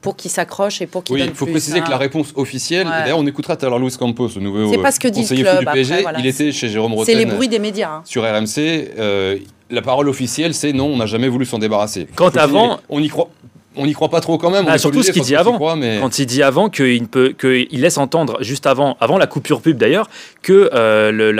pour 0.00 0.16
qu'il 0.16 0.32
s'accroche 0.32 0.82
et 0.82 0.88
pour 0.88 1.04
qu'il 1.04 1.14
Oui, 1.14 1.20
donne 1.20 1.28
il 1.30 1.34
faut 1.36 1.44
plus, 1.44 1.52
préciser 1.52 1.78
hein. 1.78 1.82
que 1.82 1.90
la 1.90 1.96
réponse 1.96 2.32
officielle, 2.34 2.88
Ouais. 2.88 2.92
et 2.92 3.02
d'ailleurs 3.02 3.18
on 3.20 3.26
écoutera 3.26 3.56
tout 3.56 3.64
à 3.66 3.68
l'heure 3.68 3.78
Luis 3.78 3.94
Campos, 3.96 4.30
le 4.34 4.40
nouveau 4.40 4.68
C'est 4.72 4.80
euh, 4.80 4.82
pas 4.82 4.90
ce 4.90 4.98
que 4.98 5.06
dit 5.06 5.20
le 5.20 5.24
conseiller 5.26 5.42
club, 5.44 5.58
du 5.60 5.64
PSG, 5.66 5.92
après, 5.92 6.02
voilà. 6.02 6.18
il 6.18 6.26
était 6.26 6.50
chez 6.50 6.68
Jérôme 6.68 6.92
C'est 7.06 7.14
les 7.14 7.24
bruits 7.24 7.46
des 7.46 7.60
médias. 7.60 7.88
hein. 7.98 8.02
sur 8.04 8.24
RMC. 8.24 8.58
euh, 8.98 9.38
la 9.70 9.80
parole 9.80 10.08
officielle, 10.08 10.54
c'est 10.54 10.72
non, 10.72 10.86
on 10.86 10.96
n'a 10.96 11.06
jamais 11.06 11.28
voulu 11.28 11.46
s'en 11.46 11.60
débarrasser. 11.60 12.08
Quand 12.16 12.36
avant- 12.36 12.80
on 12.88 13.00
y 13.00 13.06
croit, 13.08 13.30
on 13.76 13.86
n'y 13.86 13.92
croit 13.92 14.08
pas 14.08 14.20
trop 14.20 14.38
quand 14.38 14.50
même. 14.50 14.66
Ah, 14.68 14.78
surtout 14.78 15.02
ce 15.02 15.12
qu'il 15.12 15.22
dit 15.22 15.36
avant. 15.36 15.54
croit, 15.54 15.76
mais... 15.76 15.98
Quand 16.00 16.18
il 16.18 16.26
dit 16.26 16.42
avant 16.42 16.68
qu'il 16.68 17.06
peut, 17.08 17.34
qu'il 17.38 17.80
laisse 17.80 17.98
entendre 17.98 18.38
juste 18.42 18.66
avant, 18.66 18.96
avant 19.00 19.18
la 19.18 19.26
coupure 19.26 19.60
pub 19.60 19.76
d'ailleurs, 19.78 20.08
que 20.42 20.70
euh, 20.74 21.10
le- 21.12 21.32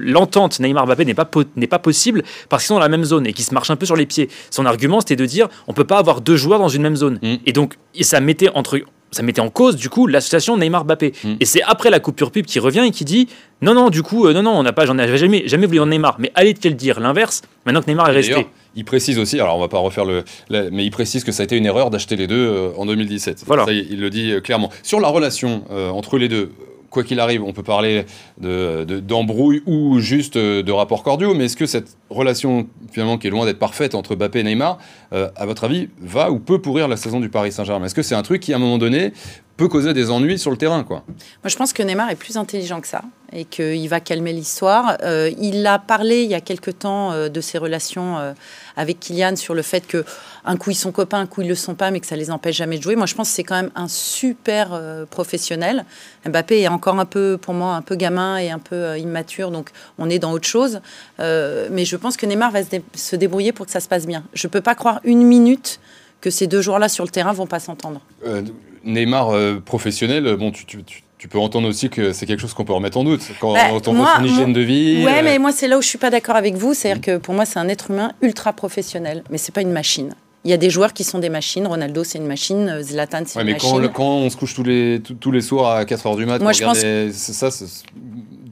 l'entente 0.00 0.60
Neymar-Mbappé 0.60 1.04
n'est 1.04 1.14
pas, 1.14 1.28
n'est 1.56 1.66
pas 1.66 1.78
possible 1.78 2.22
parce 2.48 2.62
qu'ils 2.62 2.68
sont 2.68 2.74
dans 2.74 2.80
la 2.80 2.88
même 2.88 3.04
zone 3.04 3.26
et 3.26 3.32
qu'ils 3.32 3.44
se 3.44 3.54
marchent 3.54 3.70
un 3.70 3.76
peu 3.76 3.86
sur 3.86 3.96
les 3.96 4.06
pieds. 4.06 4.28
Son 4.50 4.66
argument 4.66 5.00
c'était 5.00 5.16
de 5.16 5.26
dire 5.26 5.48
on 5.68 5.72
peut 5.72 5.84
pas 5.84 5.98
avoir 5.98 6.20
deux 6.20 6.36
joueurs 6.36 6.58
dans 6.58 6.68
une 6.68 6.82
même 6.82 6.96
zone. 6.96 7.18
Mm. 7.22 7.34
Et 7.46 7.52
donc 7.52 7.74
et 7.94 8.04
ça 8.04 8.20
mettait 8.20 8.50
entre 8.54 8.80
ça 9.10 9.22
mettait 9.22 9.40
en 9.42 9.50
cause 9.50 9.76
du 9.76 9.90
coup 9.90 10.06
l'association 10.06 10.56
Neymar-Mbappé. 10.56 11.12
Mm. 11.24 11.34
Et 11.40 11.44
c'est 11.44 11.62
après 11.62 11.90
la 11.90 12.00
coupure 12.00 12.30
pub 12.30 12.46
qui 12.46 12.58
revient 12.58 12.84
et 12.86 12.90
qui 12.90 13.04
dit 13.04 13.28
non 13.60 13.74
non 13.74 13.90
du 13.90 14.02
coup 14.02 14.26
euh, 14.26 14.32
non 14.32 14.42
non 14.42 14.52
on 14.52 14.62
n'a 14.62 14.72
pas 14.72 14.86
j'en 14.86 14.98
ai 14.98 15.16
jamais 15.16 15.42
jamais 15.46 15.66
voulu 15.66 15.80
en 15.80 15.86
Neymar 15.86 16.16
mais 16.18 16.30
allez-t-il 16.34 16.76
dire 16.76 17.00
l'inverse 17.00 17.42
maintenant 17.66 17.82
que 17.82 17.86
Neymar 17.88 18.08
est 18.10 18.12
resté. 18.14 18.46
Il 18.74 18.84
précise 18.84 19.18
aussi, 19.18 19.38
alors 19.40 19.56
on 19.56 19.60
va 19.60 19.68
pas 19.68 19.78
refaire 19.78 20.04
le, 20.04 20.24
la- 20.48 20.70
mais 20.70 20.84
il 20.84 20.90
précise 20.90 21.24
que 21.24 21.32
ça 21.32 21.42
a 21.42 21.44
été 21.44 21.56
une 21.56 21.66
erreur 21.66 21.90
d'acheter 21.90 22.16
les 22.16 22.26
deux 22.26 22.46
euh, 22.48 22.70
en 22.78 22.86
2017. 22.86 23.44
Voilà. 23.46 23.64
Ça, 23.66 23.72
il 23.72 23.86
il 23.92 24.00
le 24.00 24.10
dit 24.10 24.32
euh, 24.32 24.40
clairement. 24.40 24.70
Sur 24.82 25.00
la 25.00 25.08
relation 25.08 25.64
euh, 25.70 25.90
entre 25.90 26.16
les 26.18 26.28
deux, 26.28 26.50
quoi 26.88 27.04
qu'il 27.04 27.20
arrive, 27.20 27.42
on 27.42 27.52
peut 27.52 27.62
parler 27.62 28.04
de- 28.40 28.84
de- 28.84 29.00
d'embrouille 29.00 29.62
ou 29.66 29.98
juste 30.00 30.36
euh, 30.36 30.62
de 30.62 30.72
rapports 30.72 31.02
cordiaux, 31.02 31.34
mais 31.34 31.46
est-ce 31.46 31.56
que 31.56 31.66
cette 31.66 31.96
relation, 32.10 32.66
finalement, 32.90 33.18
qui 33.18 33.26
est 33.26 33.30
loin 33.30 33.44
d'être 33.46 33.58
parfaite 33.58 33.94
entre 33.94 34.14
Mbappé 34.14 34.40
et 34.40 34.42
Neymar, 34.42 34.78
euh, 35.12 35.28
à 35.36 35.46
votre 35.46 35.64
avis, 35.64 35.88
va 36.00 36.30
ou 36.30 36.38
peut 36.38 36.60
pourrir 36.60 36.88
la 36.88 36.96
saison 36.96 37.20
du 37.20 37.28
Paris 37.30 37.52
Saint-Germain? 37.52 37.86
Est-ce 37.86 37.94
que 37.94 38.02
c'est 38.02 38.14
un 38.14 38.22
truc 38.22 38.40
qui, 38.42 38.52
à 38.52 38.56
un 38.56 38.58
moment 38.58 38.78
donné, 38.78 39.12
peut 39.56 39.68
causer 39.68 39.92
des 39.94 40.10
ennuis 40.10 40.38
sur 40.38 40.50
le 40.50 40.56
terrain, 40.56 40.82
quoi? 40.84 41.02
Moi, 41.08 41.48
je 41.48 41.56
pense 41.56 41.72
que 41.72 41.82
Neymar 41.82 42.10
est 42.10 42.16
plus 42.16 42.36
intelligent 42.36 42.80
que 42.80 42.88
ça 42.88 43.02
et 43.32 43.44
qu'il 43.44 43.88
va 43.88 44.00
calmer 44.00 44.32
l'histoire. 44.32 44.98
Euh, 45.02 45.30
il 45.38 45.66
a 45.66 45.78
parlé 45.78 46.22
il 46.22 46.30
y 46.30 46.34
a 46.34 46.40
quelque 46.40 46.70
temps 46.70 47.12
euh, 47.12 47.28
de 47.28 47.40
ses 47.40 47.58
relations 47.58 48.18
euh, 48.18 48.32
avec 48.76 49.00
Kylian 49.00 49.36
sur 49.36 49.54
le 49.54 49.62
fait 49.62 49.86
que 49.86 50.04
un 50.44 50.56
coup 50.56 50.70
ils 50.70 50.76
sont 50.76 50.92
copains, 50.92 51.20
un 51.20 51.26
coup 51.26 51.42
ils 51.42 51.48
le 51.48 51.54
sont 51.54 51.74
pas, 51.74 51.90
mais 51.90 52.00
que 52.00 52.06
ça 52.06 52.16
les 52.16 52.30
empêche 52.30 52.56
jamais 52.56 52.78
de 52.78 52.82
jouer. 52.82 52.96
Moi, 52.96 53.06
je 53.06 53.14
pense 53.14 53.28
que 53.28 53.34
c'est 53.34 53.44
quand 53.44 53.54
même 53.54 53.70
un 53.76 53.86
super 53.86 54.80
professionnel. 55.08 55.84
Mbappé 56.26 56.62
est 56.62 56.68
encore 56.68 56.98
un 56.98 57.04
peu, 57.04 57.38
pour 57.40 57.54
moi, 57.54 57.76
un 57.76 57.82
peu 57.82 57.94
gamin 57.94 58.38
et 58.38 58.50
un 58.50 58.58
peu 58.58 58.98
immature, 58.98 59.52
donc 59.52 59.70
on 59.98 60.10
est 60.10 60.18
dans 60.18 60.32
autre 60.32 60.48
chose. 60.48 60.80
Mais 61.20 61.84
je 61.84 61.96
pense 61.96 62.16
que 62.16 62.26
Neymar 62.26 62.50
va 62.50 62.64
se, 62.64 62.68
se 62.94 63.14
débrouiller 63.14 63.52
pour 63.52 63.66
que 63.66 63.72
ça 63.72 63.78
se 63.78 63.86
passe 63.86 64.04
bien. 64.04 64.24
Je 64.34 64.48
peux 64.48 64.60
pas 64.60 64.74
croire 64.74 65.00
une 65.04 65.22
minute 65.22 65.78
que 66.22 66.30
ces 66.30 66.46
deux 66.46 66.62
joueurs-là 66.62 66.88
sur 66.88 67.04
le 67.04 67.10
terrain 67.10 67.32
vont 67.34 67.46
pas 67.46 67.60
s'entendre. 67.60 68.00
Euh, 68.26 68.40
Neymar 68.84 69.30
euh, 69.30 69.60
professionnel, 69.62 70.26
euh, 70.26 70.36
bon, 70.38 70.50
tu, 70.52 70.64
tu- 70.64 70.82
tu- 70.84 71.02
tu 71.18 71.28
peux 71.28 71.38
entendre 71.38 71.68
aussi 71.68 71.88
que 71.90 72.12
c'est 72.12 72.26
quelque 72.26 72.40
chose 72.40 72.52
qu'on 72.54 72.64
peut 72.64 72.72
remettre 72.72 72.96
en 72.96 73.04
doute. 73.04 73.20
Quand 73.40 73.52
Bah, 73.52 73.60
on 73.86 73.92
moi, 73.92 74.06
voit 74.06 74.16
son 74.16 74.24
hygiène 74.24 74.52
de 74.52 74.60
vie. 74.60 75.04
Ouais, 75.04 75.18
euh, 75.18 75.22
mais 75.22 75.38
moi, 75.38 75.52
c'est 75.52 75.68
là 75.68 75.78
où 75.78 75.82
je 75.82 75.86
suis 75.86 75.98
pas 75.98 76.10
d'accord 76.10 76.34
avec 76.34 76.54
vous. 76.54 76.74
C'est-à-dire 76.74 77.00
que 77.00 77.16
pour 77.18 77.34
moi, 77.34 77.44
c'est 77.44 77.58
un 77.60 77.68
être 77.68 77.90
humain 77.92 78.12
ultra 78.22 78.52
professionnel, 78.52 79.22
mais 79.30 79.38
c'est 79.38 79.52
pas 79.54 79.60
une 79.60 79.70
machine. 79.70 80.14
Il 80.44 80.50
y 80.50 80.54
a 80.54 80.56
des 80.56 80.70
joueurs 80.70 80.92
qui 80.92 81.04
sont 81.04 81.20
des 81.20 81.28
machines. 81.28 81.64
Ronaldo, 81.68 82.02
c'est 82.02 82.18
une 82.18 82.26
machine. 82.26 82.78
Zlatan, 82.82 83.22
c'est 83.26 83.36
Ouais, 83.36 83.42
une 83.42 83.46
mais 83.46 83.52
machine. 83.52 83.78
le- 83.80 83.88
quand 83.88 84.02
on 84.16 84.30
se 84.30 84.36
couche 84.36 84.54
tous 84.54 84.64
les, 84.64 85.00
tous, 85.00 85.14
tous 85.14 85.30
les 85.30 85.40
soirs 85.42 85.76
à 85.76 85.84
4h 85.84 86.16
du 86.16 86.26
mat, 86.26 86.40
Moi, 86.40 86.50
pour 86.50 86.58
je 86.58 86.64
regarder- 86.64 87.12
ça, 87.12 87.50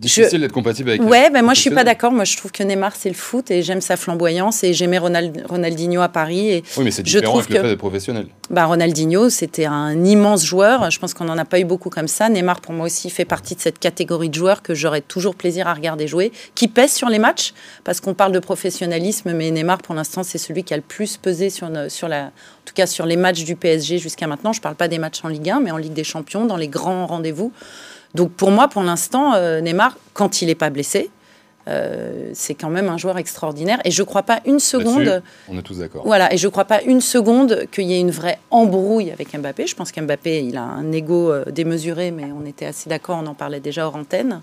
difficile 0.00 0.40
d'être 0.40 0.52
compatible 0.52 0.90
avec. 0.90 1.02
Ouais, 1.02 1.30
ben 1.30 1.42
moi 1.44 1.54
je 1.54 1.60
suis 1.60 1.70
pas 1.70 1.84
d'accord. 1.84 2.10
Moi 2.12 2.24
je 2.24 2.36
trouve 2.36 2.50
que 2.52 2.62
Neymar 2.62 2.94
c'est 2.96 3.08
le 3.10 3.14
foot 3.14 3.50
et 3.50 3.62
j'aime 3.62 3.80
sa 3.80 3.96
flamboyance 3.96 4.64
et 4.64 4.72
j'aimais 4.72 4.98
Ronald- 4.98 5.44
Ronaldinho 5.48 6.00
à 6.00 6.08
Paris 6.08 6.50
et 6.50 6.64
Oui, 6.76 6.84
mais 6.84 6.90
c'est 6.90 7.06
Je 7.06 7.18
différent 7.18 7.32
trouve 7.32 7.44
avec 7.44 7.54
le 7.56 7.62
que- 7.62 7.68
fait 7.68 7.76
professionnel. 7.76 8.26
bah, 8.50 8.64
Ronaldinho 8.66 9.28
c'était 9.30 9.66
un 9.66 10.04
immense 10.04 10.44
joueur. 10.44 10.90
Je 10.90 10.98
pense 10.98 11.14
qu'on 11.14 11.24
n'en 11.24 11.38
a 11.38 11.44
pas 11.44 11.60
eu 11.60 11.64
beaucoup 11.64 11.90
comme 11.90 12.08
ça. 12.08 12.28
Neymar 12.28 12.60
pour 12.60 12.72
moi 12.72 12.86
aussi 12.86 13.10
fait 13.10 13.24
partie 13.24 13.54
de 13.54 13.60
cette 13.60 13.78
catégorie 13.78 14.28
de 14.30 14.34
joueurs 14.34 14.62
que 14.62 14.74
j'aurais 14.74 15.02
toujours 15.02 15.34
plaisir 15.34 15.68
à 15.68 15.74
regarder 15.74 16.08
jouer, 16.08 16.32
qui 16.54 16.66
pèse 16.68 16.92
sur 16.92 17.08
les 17.08 17.18
matchs 17.18 17.52
parce 17.84 18.00
qu'on 18.00 18.14
parle 18.14 18.32
de 18.32 18.38
professionnalisme, 18.40 19.32
mais 19.32 19.50
Neymar 19.50 19.78
pour 19.78 19.94
l'instant 19.94 20.22
c'est 20.22 20.38
celui 20.38 20.64
qui 20.64 20.72
a 20.74 20.76
le 20.76 20.82
plus 20.82 21.16
pesé 21.18 21.50
sur, 21.50 21.68
sur 21.88 22.08
la, 22.08 22.24
en 22.26 22.30
tout 22.64 22.74
cas 22.74 22.86
sur 22.86 23.04
les 23.06 23.16
matchs 23.16 23.44
du 23.44 23.56
PSG 23.56 23.98
jusqu'à 23.98 24.26
maintenant. 24.26 24.52
Je 24.52 24.60
parle 24.60 24.76
pas 24.76 24.88
des 24.88 24.98
matchs 24.98 25.20
en 25.24 25.28
Ligue 25.28 25.50
1, 25.50 25.60
mais 25.60 25.70
en 25.70 25.76
Ligue 25.76 25.92
des 25.92 26.04
Champions, 26.04 26.46
dans 26.46 26.56
les 26.56 26.68
grands 26.68 27.06
rendez-vous. 27.06 27.52
Donc 28.14 28.32
pour 28.32 28.50
moi, 28.50 28.68
pour 28.68 28.82
l'instant, 28.82 29.34
euh, 29.34 29.60
Neymar, 29.60 29.96
quand 30.14 30.42
il 30.42 30.46
n'est 30.46 30.54
pas 30.54 30.70
blessé, 30.70 31.10
euh, 31.68 32.30
c'est 32.32 32.54
quand 32.54 32.70
même 32.70 32.88
un 32.88 32.96
joueur 32.96 33.18
extraordinaire. 33.18 33.78
Et 33.84 33.90
je 33.90 34.02
ne 34.02 34.06
crois 34.06 34.22
pas 34.22 34.40
une 34.46 34.58
seconde. 34.58 35.22
On 35.48 35.58
est 35.58 35.62
tous 35.62 35.78
d'accord. 35.78 36.02
Voilà, 36.04 36.32
et 36.32 36.36
je 36.36 36.46
ne 36.46 36.50
crois 36.50 36.64
pas 36.64 36.82
une 36.82 37.00
seconde 37.00 37.66
qu'il 37.70 37.84
y 37.84 37.94
ait 37.94 38.00
une 38.00 38.10
vraie 38.10 38.38
embrouille 38.50 39.10
avec 39.10 39.36
Mbappé. 39.36 39.66
Je 39.66 39.76
pense 39.76 39.92
qu'Mbappé, 39.92 40.42
il 40.42 40.56
a 40.56 40.62
un 40.62 40.90
ego 40.90 41.30
euh, 41.30 41.44
démesuré, 41.44 42.10
mais 42.10 42.24
on 42.32 42.46
était 42.46 42.66
assez 42.66 42.88
d'accord, 42.88 43.20
on 43.22 43.26
en 43.26 43.34
parlait 43.34 43.60
déjà 43.60 43.86
hors 43.86 43.96
antenne. 43.96 44.40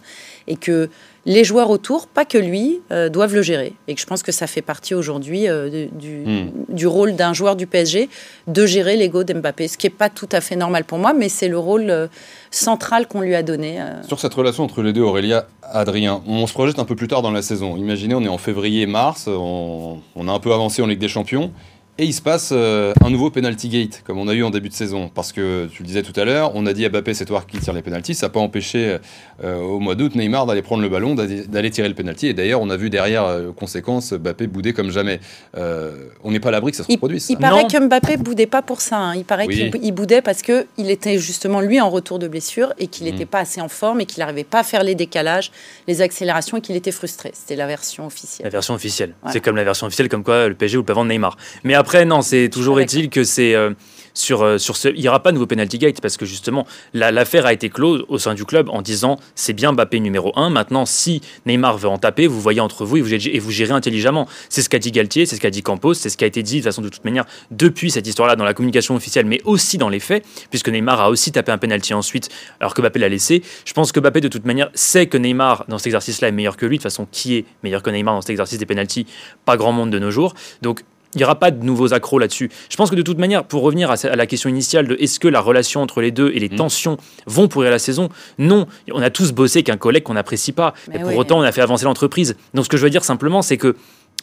Et 0.48 0.56
que 0.56 0.90
les 1.28 1.44
joueurs 1.44 1.70
autour, 1.70 2.08
pas 2.08 2.24
que 2.24 2.38
lui, 2.38 2.80
euh, 2.90 3.10
doivent 3.10 3.36
le 3.36 3.42
gérer. 3.42 3.74
Et 3.90 3.96
que 3.96 4.02
je 4.02 4.06
pense 4.06 4.24
que 4.24 4.32
ça 4.32 4.48
fait 4.48 4.62
partie 4.62 4.96
aujourd'hui 4.96 5.50
euh, 5.50 5.88
du, 5.92 6.24
Hmm. 6.26 6.52
du 6.70 6.88
rôle 6.88 7.16
d'un 7.16 7.34
joueur 7.34 7.58
du 7.58 7.68
PSG 7.68 8.10
de 8.48 8.66
gérer 8.66 8.96
l'ego 8.96 9.26
d'Mbappé. 9.26 9.68
Ce 9.68 9.78
qui 9.78 9.88
n'est 9.88 9.92
pas 9.92 10.10
tout 10.10 10.30
à 10.32 10.40
fait 10.40 10.56
normal 10.56 10.86
pour 10.86 11.00
moi, 11.00 11.14
mais 11.14 11.28
c'est 11.28 11.50
le 11.50 11.60
rôle 11.60 11.90
euh, 11.90 12.08
central 12.50 13.08
qu'on 13.08 13.20
lui 13.20 13.36
a 13.36 13.44
donné. 13.44 13.78
Sur 14.08 14.22
cette 14.22 14.34
relation 14.34 14.64
entre 14.64 14.82
les 14.82 14.94
deux, 14.94 15.02
Aurélia, 15.02 15.48
Adrien, 15.64 16.24
on 16.26 16.48
se 16.48 16.54
projette 16.54 16.80
un 16.80 16.86
peu 16.86 16.96
plus 16.96 17.10
tard 17.10 17.22
dans 17.22 17.32
la 17.32 17.42
saison. 17.42 17.76
Imaginez, 17.76 18.16
on 18.16 18.24
est 18.24 18.30
en 18.30 18.38
février-mars, 18.38 19.28
on, 19.28 19.98
on 20.16 20.28
a 20.30 20.32
un 20.32 20.40
peu 20.40 20.54
avancé 20.54 20.82
en 20.82 20.88
Ligue 20.88 21.00
des 21.00 21.10
Champions, 21.10 21.52
et 21.98 22.06
il 22.06 22.14
se 22.14 22.22
passe 22.22 22.50
euh, 22.52 22.94
un 23.04 23.10
nouveau 23.10 23.30
penalty 23.32 23.70
gate, 23.70 24.04
comme 24.06 24.18
on 24.20 24.28
a 24.28 24.34
eu 24.34 24.44
en 24.44 24.50
début 24.50 24.70
de 24.70 24.74
saison. 24.74 25.10
Parce 25.14 25.32
que, 25.32 25.68
tu 25.72 25.82
le 25.84 25.88
disais 25.88 26.04
tout 26.04 26.18
à 26.20 26.26
l'heure, 26.26 26.52
on 26.56 26.66
a 26.66 26.74
dit 26.74 26.86
à 26.86 26.90
Mbappé, 26.90 27.14
c'est 27.14 27.26
toi 27.26 27.44
qui 27.50 27.58
tire 27.60 27.74
les 27.74 27.82
penalties, 27.82 28.14
ça 28.16 28.28
n'a 28.28 28.30
pas 28.30 28.40
empêché 28.40 28.98
euh, 29.44 29.56
au 29.58 29.80
mois 29.80 29.96
d'août 29.96 30.16
Neymar 30.16 30.46
d'aller 30.46 30.62
prendre 30.62 30.82
le 30.84 30.90
ballon, 30.90 31.16
d'aller 31.16 31.72
tirer 31.72 31.88
le 31.90 31.96
penalty, 31.96 32.28
et 32.28 32.34
d'ailleurs, 32.34 32.62
on 32.62 32.70
a 32.70 32.78
vu 32.78 32.90
derrière, 32.90 33.24
euh, 33.26 33.52
conséquence, 33.52 34.14
Mbappé 34.14 34.48
bouder 34.48 34.74
comme 34.74 34.92
jamais. 34.92 35.20
Euh, 35.58 36.08
on 36.24 36.32
n'est 36.32 36.40
pas 36.40 36.50
à 36.50 36.52
l'abri 36.52 36.72
que 36.72 36.78
ça 36.78 36.84
se 36.84 36.92
reproduise. 36.92 37.28
il 37.30 37.38
paraît 37.38 37.64
Non. 37.64 37.68
que 37.68 37.80
Mbappé 37.80 38.18
boudait 38.18 38.46
pas 38.46 38.62
pour 38.62 38.82
ça. 38.82 38.98
hein. 38.98 39.16
Il 39.16 39.26
paraît 39.26 39.48
Oui. 39.48 39.72
qu'il 39.72 39.84
il 39.84 39.92
boudait 39.92 40.22
parce 40.22 40.42
que 40.44 40.68
il 40.78 40.92
était 40.92 41.18
justement 41.18 41.62
lui 41.62 41.82
en 41.82 41.90
retour 41.90 42.20
de 42.20 42.28
blessure 42.28 42.74
et 42.78 42.88
qu'il 42.88 43.08
Mm. 43.08 43.12
n'était 43.12 43.26
pas 43.26 43.40
assez 43.40 43.62
en 43.62 43.70
forme 43.70 44.02
et 44.02 44.06
qu'il 44.06 44.20
n'arrivait 44.22 44.44
pas 44.44 44.60
à 44.60 44.64
faire 44.64 44.84
les 44.84 44.96
décalages, 44.96 45.52
les 45.88 46.02
accélérations 46.02 46.58
et 46.58 46.62
qu'il 46.62 46.76
était 46.76 46.92
frustré. 46.92 47.32
C'était 47.34 47.56
la 47.56 47.66
version 47.68 48.04
La 48.04 48.08
officielle. 48.08 48.50
version 48.50 48.74
officielle. 48.76 49.14
Voilà. 49.22 49.34
C'est 49.34 49.40
comme 49.40 49.56
la 49.56 49.64
version 49.64 49.88
officielle, 49.88 50.10
comme 50.10 50.24
quoi 50.24 50.48
le 50.48 50.54
PSG 50.56 50.78
ou 50.78 50.84
peut 50.84 50.94
vendre 50.94 51.10
Neymar. 51.10 51.38
Mais 51.64 51.74
après, 51.74 51.87
non, 52.06 52.22
c'est 52.22 52.50
toujours 52.50 52.80
est-il 52.80 53.10
que 53.10 53.24
c'est 53.24 53.54
euh, 53.56 53.72
sur, 54.14 54.42
euh, 54.42 54.58
sur 54.58 54.78
ce. 54.78 54.88
Il 54.90 55.00
n'y 55.02 55.08
aura 55.08 55.22
pas 55.22 55.30
de 55.32 55.36
nouveau 55.36 55.46
penalty 55.46 55.78
gate 55.78 56.02
parce 56.02 56.18
que 56.18 56.26
justement, 56.26 56.66
la- 56.94 57.12
l'affaire 57.12 57.46
a 57.46 57.54
été 57.54 57.70
close 57.70 58.04
au 58.08 58.18
sein 58.18 58.34
du 58.34 58.46
club 58.46 58.68
en 58.70 58.82
disant 58.82 59.20
c'est 59.36 59.54
bien 59.54 59.72
Mbappé 59.74 60.00
numéro 60.00 60.32
1. 60.36 60.50
Maintenant, 60.50 60.86
si 60.86 61.22
Neymar 61.46 61.78
veut 61.78 61.88
en 61.90 61.98
taper, 62.00 62.26
vous 62.28 62.42
voyez 62.42 62.60
entre 62.60 62.84
vous 62.86 62.98
et 62.98 63.02
vous, 63.02 63.08
gérez- 63.10 63.36
et 63.36 63.40
vous 63.40 63.52
gérez 63.52 63.74
intelligemment. 63.74 64.28
C'est 64.50 64.62
ce 64.64 64.70
qu'a 64.70 64.80
dit 64.80 64.92
Galtier, 64.92 65.26
c'est 65.28 65.36
ce 65.36 65.42
qu'a 65.42 65.50
dit 65.52 65.62
Campos, 65.62 65.94
c'est 65.94 66.10
ce 66.10 66.18
qui 66.18 66.24
a 66.24 66.28
été 66.28 66.42
dit 66.42 66.56
de 66.56 66.60
toute 66.62 66.66
façon, 66.66 66.82
de 66.82 66.90
toute 66.90 67.06
manière, 67.06 67.26
depuis 67.52 67.92
cette 67.92 68.08
histoire-là, 68.08 68.36
dans 68.36 68.46
la 68.46 68.54
communication 68.56 68.96
officielle, 68.96 69.26
mais 69.26 69.40
aussi 69.46 69.78
dans 69.78 69.90
les 69.90 70.00
faits, 70.00 70.26
puisque 70.50 70.70
Neymar 70.70 71.00
a 71.00 71.10
aussi 71.10 71.32
tapé 71.32 71.52
un 71.52 71.58
penalty 71.60 71.94
ensuite, 71.94 72.30
alors 72.60 72.74
que 72.74 72.82
Mbappé 72.82 72.98
l'a 73.00 73.10
laissé. 73.10 73.44
Je 73.66 73.74
pense 73.74 73.92
que 73.92 74.00
Mbappé, 74.00 74.22
de 74.22 74.28
toute 74.30 74.46
manière, 74.46 74.70
sait 74.74 75.06
que 75.06 75.18
Neymar, 75.18 75.66
dans 75.68 75.78
cet 75.78 75.88
exercice-là, 75.88 76.30
est 76.30 76.32
meilleur 76.32 76.58
que 76.58 76.66
lui. 76.66 76.78
De 76.78 76.82
toute 76.82 76.92
façon, 76.92 77.08
qui 77.12 77.36
est 77.36 77.46
meilleur 77.64 77.84
que 77.84 77.90
Neymar 77.92 78.16
dans 78.16 78.22
cet 78.22 78.32
exercice 78.32 78.58
des 78.58 78.66
penalties 78.66 79.06
Pas 79.46 79.58
grand 79.58 79.72
monde 79.72 79.92
de 79.92 80.00
nos 80.00 80.10
jours. 80.12 80.34
Donc, 80.64 80.82
il 81.14 81.18
n'y 81.20 81.24
aura 81.24 81.36
pas 81.36 81.52
de 81.52 81.64
nouveaux 81.64 81.94
accros 81.94 82.20
là-dessus. 82.20 82.50
Je 82.70 82.76
pense 82.76 82.90
que 82.90 82.96
de 82.96 83.02
toute 83.02 83.18
manière, 83.18 83.44
pour 83.44 83.62
revenir 83.64 83.92
à, 83.92 83.96
la 84.16 84.26
question 84.28 84.50
initiale 84.50 84.88
de 84.88 84.96
est-ce 85.00 85.20
que 85.20 85.28
la 85.28 85.40
relation 85.40 85.82
entre 85.82 86.02
les 86.02 86.12
deux 86.12 86.32
et 86.34 86.40
les 86.40 86.50
Mhm. 86.50 86.58
tensions 86.58 86.98
vont 87.26 87.48
pourrir 87.48 87.72
la 87.72 87.80
saison 87.80 88.10
Non. 88.38 88.68
On 88.92 89.02
a 89.02 89.10
tous 89.10 89.32
bossé 89.32 89.60
avec 89.60 89.70
un 89.70 89.78
collègue 89.78 90.04
qu'on 90.04 90.14
n'apprécie 90.16 90.52
pas. 90.52 90.74
Mais 90.90 91.00
Mais 91.00 91.04
pour 91.06 91.18
autant, 91.18 91.40
on 91.40 91.44
a 91.44 91.52
fait 91.52 91.62
avancer 91.62 91.86
l'entreprise. 91.86 92.36
Donc, 92.54 92.66
ce 92.66 92.70
que 92.70 92.78
je 92.78 92.84
veux 92.84 92.90
dire 92.90 93.04
simplement, 93.04 93.42
c'est 93.42 93.58
que 93.58 93.76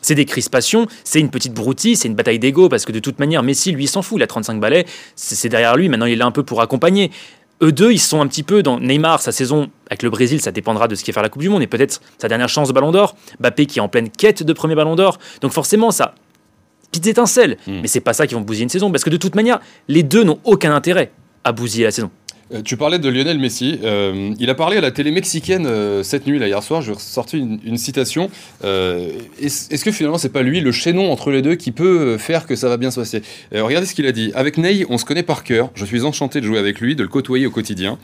c'est 0.02 0.14
des 0.14 0.26
crispations, 0.26 0.86
c'est 1.02 1.20
une 1.20 1.30
petite 1.30 1.54
broutille, 1.54 1.96
c'est 1.96 2.08
une 2.08 2.14
bataille 2.14 2.38
d'ego, 2.38 2.68
parce 2.68 2.84
que 2.84 2.92
de 2.92 2.98
toute 2.98 3.18
manière, 3.18 3.42
Messi, 3.42 3.72
lui, 3.72 3.84
il 3.84 3.88
s'en 3.88 4.02
fout, 4.02 4.18
il 4.18 4.22
a 4.22 4.26
35 4.26 4.60
balais, 4.60 4.84
c'est 5.16 5.48
derrière 5.48 5.76
lui, 5.76 5.88
maintenant 5.88 6.04
il 6.06 6.12
est 6.12 6.16
là 6.16 6.26
un 6.26 6.30
peu 6.30 6.42
pour 6.42 6.60
accompagner. 6.60 7.10
Eux 7.62 7.72
deux, 7.72 7.92
ils 7.92 8.00
sont 8.00 8.20
un 8.20 8.26
petit 8.26 8.42
peu 8.42 8.62
dans 8.62 8.80
Neymar, 8.80 9.22
sa 9.22 9.32
saison 9.32 9.70
avec 9.86 10.02
le 10.02 10.10
Brésil, 10.10 10.40
ça 10.42 10.50
dépendra 10.50 10.88
de 10.88 10.94
ce 10.94 11.04
qui 11.04 11.10
va 11.12 11.14
faire 11.14 11.22
la 11.22 11.28
Coupe 11.30 11.40
du 11.40 11.48
Monde, 11.48 11.62
et 11.62 11.66
peut-être 11.66 12.02
sa 12.18 12.28
dernière 12.28 12.48
chance 12.50 12.68
de 12.68 12.74
ballon 12.74 12.90
d'or. 12.92 13.14
Mbappé 13.40 13.64
qui 13.66 13.78
est 13.78 13.82
en 13.82 13.88
pleine 13.88 14.10
quête 14.10 14.42
de 14.42 14.52
premier 14.52 14.74
ballon 14.74 14.96
d'or. 14.96 15.18
Donc 15.40 15.52
forcément, 15.52 15.90
ça, 15.90 16.14
petites 16.94 17.06
étincelles, 17.08 17.56
Mm. 17.66 17.80
mais 17.82 17.88
c'est 17.88 18.00
pas 18.00 18.12
ça 18.12 18.26
qui 18.26 18.34
vont 18.34 18.40
bousiller 18.40 18.64
une 18.64 18.68
saison, 18.70 18.90
parce 18.90 19.04
que 19.04 19.10
de 19.10 19.16
toute 19.16 19.34
manière, 19.34 19.60
les 19.88 20.02
deux 20.02 20.22
n'ont 20.24 20.38
aucun 20.44 20.74
intérêt 20.74 21.10
à 21.44 21.52
bousiller 21.52 21.84
la 21.84 21.90
saison. 21.90 22.10
Euh, 22.52 22.60
Tu 22.62 22.76
parlais 22.76 22.98
de 22.98 23.08
Lionel 23.08 23.38
Messi. 23.38 23.78
Euh, 23.82 24.32
il 24.38 24.50
a 24.50 24.54
parlé 24.54 24.76
à 24.76 24.80
la 24.82 24.90
télé 24.90 25.10
mexicaine 25.10 25.66
euh, 25.66 26.02
cette 26.02 26.26
nuit, 26.26 26.38
là, 26.38 26.46
hier 26.46 26.62
soir. 26.62 26.82
Je 26.82 26.88
vais 26.88 26.94
ressortir 26.94 27.40
une, 27.40 27.58
une 27.64 27.78
citation. 27.78 28.30
Est-ce 28.62 29.84
que 29.84 29.90
finalement, 29.92 30.18
c'est 30.18 30.28
pas 30.32 30.42
lui 30.42 30.60
le 30.60 30.70
chaînon 30.72 31.10
entre 31.10 31.30
les 31.30 31.42
deux 31.42 31.54
qui 31.54 31.72
peut 31.72 32.18
faire 32.18 32.46
que 32.46 32.54
ça 32.54 32.68
va 32.68 32.76
bien 32.76 32.90
se 32.90 33.00
passer? 33.00 33.22
Regardez 33.52 33.86
ce 33.86 33.94
qu'il 33.94 34.06
a 34.06 34.12
dit. 34.12 34.30
Avec 34.34 34.58
Ney, 34.58 34.84
on 34.88 34.98
se 34.98 35.04
connaît 35.04 35.22
par 35.22 35.42
cœur. 35.42 35.70
Je 35.74 35.84
suis 35.84 36.02
enchanté 36.04 36.40
de 36.40 36.46
jouer 36.46 36.58
avec 36.58 36.80
lui, 36.80 36.94
de 36.96 37.02
le 37.02 37.08
côtoyer 37.08 37.46
au 37.46 37.50
quotidien. 37.50 37.98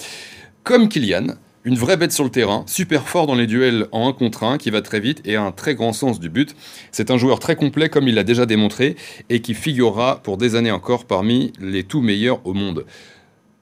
Comme 0.64 0.88
Kylian, 0.88 1.26
Une 1.64 1.74
vraie 1.76 1.98
bête 1.98 2.12
sur 2.12 2.24
le 2.24 2.30
terrain, 2.30 2.64
super 2.66 3.06
fort 3.06 3.26
dans 3.26 3.34
les 3.34 3.46
duels 3.46 3.86
en 3.92 4.08
1 4.08 4.14
contre 4.14 4.44
1, 4.44 4.56
qui 4.56 4.70
va 4.70 4.80
très 4.80 4.98
vite 4.98 5.20
et 5.26 5.36
a 5.36 5.42
un 5.42 5.52
très 5.52 5.74
grand 5.74 5.92
sens 5.92 6.18
du 6.18 6.30
but. 6.30 6.56
C'est 6.90 7.10
un 7.10 7.18
joueur 7.18 7.38
très 7.38 7.54
complet 7.54 7.90
comme 7.90 8.08
il 8.08 8.14
l'a 8.14 8.24
déjà 8.24 8.46
démontré 8.46 8.96
et 9.28 9.42
qui 9.42 9.52
figurera 9.52 10.22
pour 10.22 10.38
des 10.38 10.54
années 10.54 10.70
encore 10.70 11.04
parmi 11.04 11.52
les 11.60 11.84
tout 11.84 12.00
meilleurs 12.00 12.40
au 12.46 12.54
monde. 12.54 12.86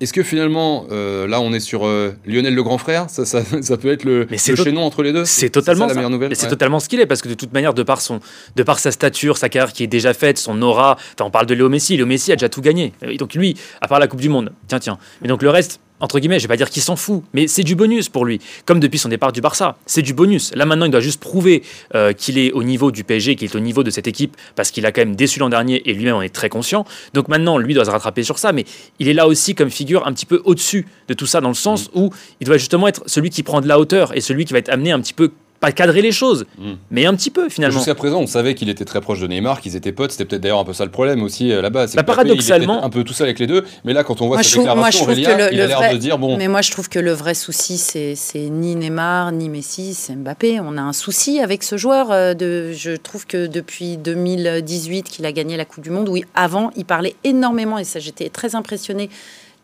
Est-ce 0.00 0.12
que 0.12 0.23
finalement, 0.23 0.87
euh, 0.93 1.26
là, 1.26 1.40
on 1.40 1.52
est 1.52 1.59
sur 1.59 1.85
euh, 1.85 2.12
Lionel 2.25 2.55
le 2.55 2.62
grand 2.62 2.78
frère? 2.78 3.11
Ça, 3.11 3.26
ça, 3.26 3.43
ça, 3.62 3.76
peut 3.76 3.90
être 3.90 4.05
le, 4.05 4.28
Mais 4.31 4.38
c'est 4.38 4.52
le 4.57 4.62
chaînon 4.62 4.83
entre 4.83 5.02
les 5.02 5.12
deux? 5.12 5.25
C'est 5.25 5.50
totalement 5.50 5.87
ça, 5.87 5.88
la 5.88 5.95
meilleure 5.95 6.11
nouvelle? 6.11 6.28
Mais 6.28 6.37
c'est 6.37 6.45
Ouais. 6.45 6.50
totalement 6.50 6.78
ce 6.78 6.88
qu'il 6.88 7.00
est 7.00 7.07
parce 7.07 7.21
que 7.21 7.28
de 7.28 7.35
toute 7.35 7.52
manière, 7.52 7.75
de 7.75 7.83
par 7.83 8.00
son, 8.00 8.21
de 8.55 8.62
par 8.62 8.78
sa 8.78 8.93
stature, 8.93 9.37
sa 9.37 9.49
carrière 9.49 9.73
qui 9.73 9.83
est 9.83 9.88
déjà 9.88 10.14
faite, 10.14 10.38
son 10.38 10.62
aura. 10.62 10.97
On 11.21 11.33
parle 11.33 11.47
de 11.47 11.55
Léo 11.55 11.69
Messi. 11.69 11.97
Léo 11.97 12.07
Messi 12.07 12.31
a 12.31 12.37
déjà 12.37 12.49
tout 12.49 12.61
gagné. 12.61 12.93
Et 13.02 13.17
donc 13.17 13.35
lui, 13.35 13.57
à 13.81 13.88
part 13.88 13.99
la 13.99 14.07
Coupe 14.07 14.21
du 14.21 14.28
Monde, 14.28 14.52
tiens, 14.69 14.78
tiens. 14.78 14.99
Mais 15.21 15.26
donc 15.26 15.43
le 15.43 15.50
reste. 15.50 15.81
Entre 16.00 16.19
guillemets, 16.21 16.38
je 16.38 16.45
vais 16.45 16.49
pas 16.49 16.57
dire 16.57 16.71
qu'il 16.71 16.83
s'en 16.83 16.97
fout, 16.97 17.23
mais 17.33 17.49
c'est 17.49 17.64
du 17.64 17.75
bonus 17.75 18.09
pour 18.09 18.25
lui. 18.25 18.40
Comme 18.67 18.81
depuis 18.81 18.99
son 18.99 19.09
départ 19.09 19.33
du 19.33 19.40
Barça, 19.40 19.76
c'est 19.87 20.02
du 20.02 20.14
bonus. 20.14 20.52
Là 20.55 20.64
maintenant, 20.64 20.87
il 20.87 20.90
doit 20.90 21.00
juste 21.00 21.21
prouver 21.21 21.62
euh, 21.95 22.12
qu'il 22.12 22.38
est 22.38 22.52
au 22.52 22.62
niveau 22.62 22.90
du 22.90 23.05
PSG, 23.05 23.37
qu'il 23.37 23.50
est 23.50 23.57
au 23.57 23.61
niveau 23.61 23.83
de 23.83 23.90
cette 23.90 24.07
équipe, 24.07 24.37
parce 24.55 24.71
qu'il 24.71 24.87
a 24.87 24.93
quand 24.93 25.00
même 25.00 25.17
déçu 25.17 25.40
l'an 25.40 25.49
dernier 25.49 25.83
et 25.88 25.95
lui-même 25.95 26.17
en 26.17 26.23
est 26.23 26.35
très 26.35 26.49
conscient. 26.49 26.85
Donc 27.14 27.28
maintenant, 27.28 27.59
lui 27.59 27.75
doit 27.75 27.85
se 27.85 27.90
rattraper 27.90 28.23
sur 28.23 28.38
ça, 28.38 28.52
mais 28.52 28.64
il 28.99 29.09
est 29.09 29.14
là 29.14 29.26
aussi 29.26 29.55
comme 29.55 29.71
figure 29.71 30.07
un 30.07 30.12
petit 30.12 30.26
peu 30.26 30.40
au-dessus 30.45 30.87
de 31.09 31.14
tout 31.14 31.26
ça, 31.26 31.40
dans 31.40 31.49
le 31.49 31.55
sens 31.55 31.90
où 31.95 32.11
il 32.40 32.47
doit 32.47 32.59
justement 32.59 32.88
être 32.88 33.02
celui 33.07 33.31
qui 33.31 33.43
prend 33.43 33.61
de 33.61 33.69
la 33.69 33.78
hauteur 33.78 34.17
et 34.17 34.21
celui 34.21 34.45
qui 34.45 34.52
va 34.52 34.59
être 34.61 34.69
amené 34.69 34.93
un 34.93 35.00
petit 35.00 35.14
peu 35.14 35.33
pas 35.61 35.73
cadrer 35.73 36.03
les 36.03 36.12
choses, 36.12 36.47
Mm. 36.59 36.73
mais 36.93 37.05
un 37.07 37.15
petit 37.15 37.31
peu 37.31 37.49
finalement. 37.49 37.77
Jusqu'à 37.79 37.95
présent, 37.97 38.21
on 38.21 38.27
savait 38.29 38.55
qu'il 38.55 38.69
était 38.69 38.85
très 38.85 39.00
proche 39.00 39.19
de 39.21 39.27
Neymar, 39.27 39.61
qu'ils 39.61 39.75
étaient 39.75 39.91
potes. 39.93 40.12
C'était 40.12 40.25
peut-être 40.25 40.41
d'ailleurs 40.43 40.61
un 40.61 40.65
peu 40.65 40.73
ça 40.73 40.85
le 40.85 40.91
problème 40.93 41.21
aussi 41.23 41.50
euh, 41.53 41.61
là-bas. 41.62 41.88
C'est 41.88 41.97
Bah, 41.97 42.03
il 42.03 42.07
paradoxalement- 42.07 42.75
peut-être 42.75 42.85
un 42.87 42.91
peu 42.91 43.03
tout 43.05 43.12
seul 43.12 43.27
avec 43.27 43.41
les 43.41 43.47
deux. 43.49 43.65
Mais 43.85 43.93
là, 43.93 44.05
quand 44.05 44.21
on 44.21 44.29
voit 44.29 44.37
Moi, 44.37 44.43
sa 44.45 44.49
je 44.50 44.55
trouve- 44.55 44.67
moi, 44.77 44.91
je 44.91 44.99
déclaration, 44.99 45.37
le- 45.37 45.53
il 45.55 45.61
a 45.61 45.67
l'air 45.67 45.79
vrai- 45.79 45.93
de 45.93 45.99
dire 45.99 46.17
bon. 46.19 46.37
Mais 46.37 46.47
moi, 46.47 46.62
je 46.62 46.71
trouve 46.71 46.88
que 46.88 47.00
le 47.00 47.11
vrai 47.12 47.35
souci, 47.35 47.77
c'est 47.77 48.15
c'est 48.15 48.49
ni 48.50 48.77
Neymar, 48.77 49.33
ni 49.33 49.49
Messi, 49.49 49.95
c'est 49.95 50.15
Mbappé. 50.15 50.61
On 50.61 50.77
a 50.79 50.83
un 50.83 50.93
souci 50.93 51.41
avec 51.41 51.62
ce 51.65 51.77
joueur. 51.77 52.12
euh, 52.12 52.35
De, 52.35 52.73
je 52.73 52.93
trouve 52.93 53.27
que 53.27 53.47
depuis 53.49 53.97
2018 53.97 55.09
qu'il 55.09 55.27
a 55.27 55.33
gagné 55.33 55.57
la 55.57 55.65
Coupe 55.65 55.83
du 55.83 55.91
Monde, 55.91 56.09
où 56.09 56.17
il- 56.17 56.25
avant, 56.35 56.71
il 56.77 56.85
parlait 56.85 57.17
énormément, 57.25 57.79
et 57.79 57.85
ça, 57.85 57.99
j'étais 57.99 58.29
très 58.29 58.55
impressionnée 58.55 59.11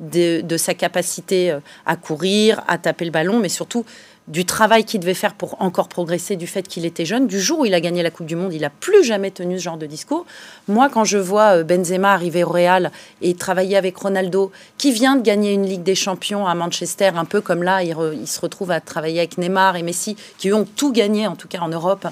de, 0.01 0.41
de 0.41 0.57
sa 0.57 0.75
capacité 0.75 1.53
euh, 1.53 1.61
à 1.87 1.95
courir, 1.97 2.63
à 2.67 2.79
taper 2.79 3.05
le 3.05 3.11
ballon, 3.13 3.39
mais 3.39 3.49
surtout 3.49 3.85
du 4.27 4.47
travail 4.47 4.85
qu'il 4.85 5.01
devait 5.01 5.13
faire 5.13 5.35
pour 5.35 5.61
encore 5.61 5.89
progresser, 5.89 6.37
du 6.37 6.47
fait 6.47 6.67
qu'il 6.67 6.87
était 6.87 7.05
jeune. 7.05 7.27
Du 7.27 7.39
jour 7.39 7.61
où 7.61 7.65
il 7.67 7.75
a 7.75 7.81
gagné 7.81 8.03
la 8.03 8.11
Coupe 8.11 8.27
du 8.27 8.37
Monde, 8.37 8.55
il 8.55 8.63
n'a 8.63 8.71
plus 8.71 9.05
jamais 9.05 9.31
tenu 9.31 9.59
ce 9.59 9.65
genre 9.65 9.77
de 9.77 9.87
discours. 9.87 10.25
Moi, 10.67 10.89
quand 10.89 11.05
je 11.05 11.19
vois 11.19 11.59
euh, 11.59 11.65
Benzema 11.65 12.15
arriver 12.15 12.43
au 12.43 12.49
Real 12.49 12.91
et 13.21 13.35
travailler 13.35 13.77
avec 13.77 13.97
Ronaldo, 13.97 14.51
qui 14.79 14.93
vient 14.93 15.17
de 15.17 15.23
gagner 15.23 15.53
une 15.53 15.67
Ligue 15.67 15.83
des 15.83 15.95
Champions 15.95 16.47
à 16.47 16.55
Manchester, 16.55 17.11
un 17.17 17.27
peu 17.27 17.43
comme 17.43 17.63
là, 17.63 17.83
il, 17.83 18.27
se 18.27 18.41
retrouve 18.41 18.71
à 18.71 18.81
travailler 18.81 19.19
avec 19.19 19.37
Neymar 19.37 19.77
et 19.77 19.83
Messi, 19.83 20.17
qui 20.39 20.53
ont 20.53 20.65
tout 20.65 20.93
gagné, 20.93 21.27
en 21.27 21.37
tout 21.37 21.49
cas 21.49 21.61
en 21.61 21.69
Europe. 21.69 22.07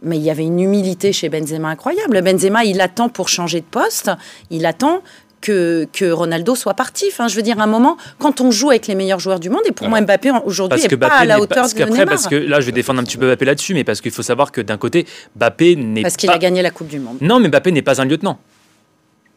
Mais 0.00 0.16
il 0.16 0.22
y 0.22 0.30
avait 0.30 0.44
une 0.44 0.58
humilité 0.58 1.12
chez 1.12 1.28
Benzema 1.28 1.68
incroyable. 1.68 2.22
Benzema, 2.22 2.64
il 2.64 2.80
attend 2.80 3.08
pour 3.08 3.28
changer 3.28 3.60
de 3.60 3.66
poste, 3.66 4.10
il 4.50 4.66
attend 4.66 5.02
que, 5.42 5.86
que 5.92 6.10
Ronaldo 6.10 6.54
soit 6.54 6.72
parti. 6.74 7.04
Enfin, 7.10 7.28
je 7.28 7.36
veux 7.36 7.42
dire, 7.42 7.60
à 7.60 7.64
un 7.64 7.66
moment, 7.66 7.98
quand 8.18 8.40
on 8.40 8.50
joue 8.50 8.70
avec 8.70 8.86
les 8.86 8.94
meilleurs 8.94 9.20
joueurs 9.20 9.40
du 9.40 9.50
monde, 9.50 9.60
et 9.66 9.72
pour 9.72 9.88
moi, 9.88 10.00
Mbappé 10.00 10.30
aujourd'hui 10.46 10.80
n'est 10.80 10.96
pas 10.96 11.08
à 11.08 11.24
la 11.26 11.38
hauteur 11.38 11.48
pas- 11.48 11.60
parce 11.62 11.74
de 11.74 11.84
Neymar. 11.84 12.06
parce 12.06 12.26
que 12.28 12.36
là, 12.36 12.60
je 12.60 12.66
vais 12.66 12.72
défendre 12.72 13.00
un 13.00 13.04
petit 13.04 13.18
peu 13.18 13.26
Bappé 13.28 13.44
là-dessus, 13.44 13.74
mais 13.74 13.84
parce 13.84 14.00
qu'il 14.00 14.12
faut 14.12 14.22
savoir 14.22 14.50
que 14.52 14.60
d'un 14.62 14.78
côté, 14.78 15.06
Bappé 15.36 15.76
n'est 15.76 16.02
Parce 16.02 16.16
qu'il 16.16 16.28
pas. 16.28 16.36
a 16.36 16.38
gagné 16.38 16.62
la 16.62 16.70
Coupe 16.70 16.88
du 16.88 16.98
Monde. 16.98 17.18
Non, 17.20 17.40
mais 17.40 17.48
Bappé 17.48 17.72
n'est 17.72 17.82
pas 17.82 18.00
un 18.00 18.04
lieutenant. 18.06 18.38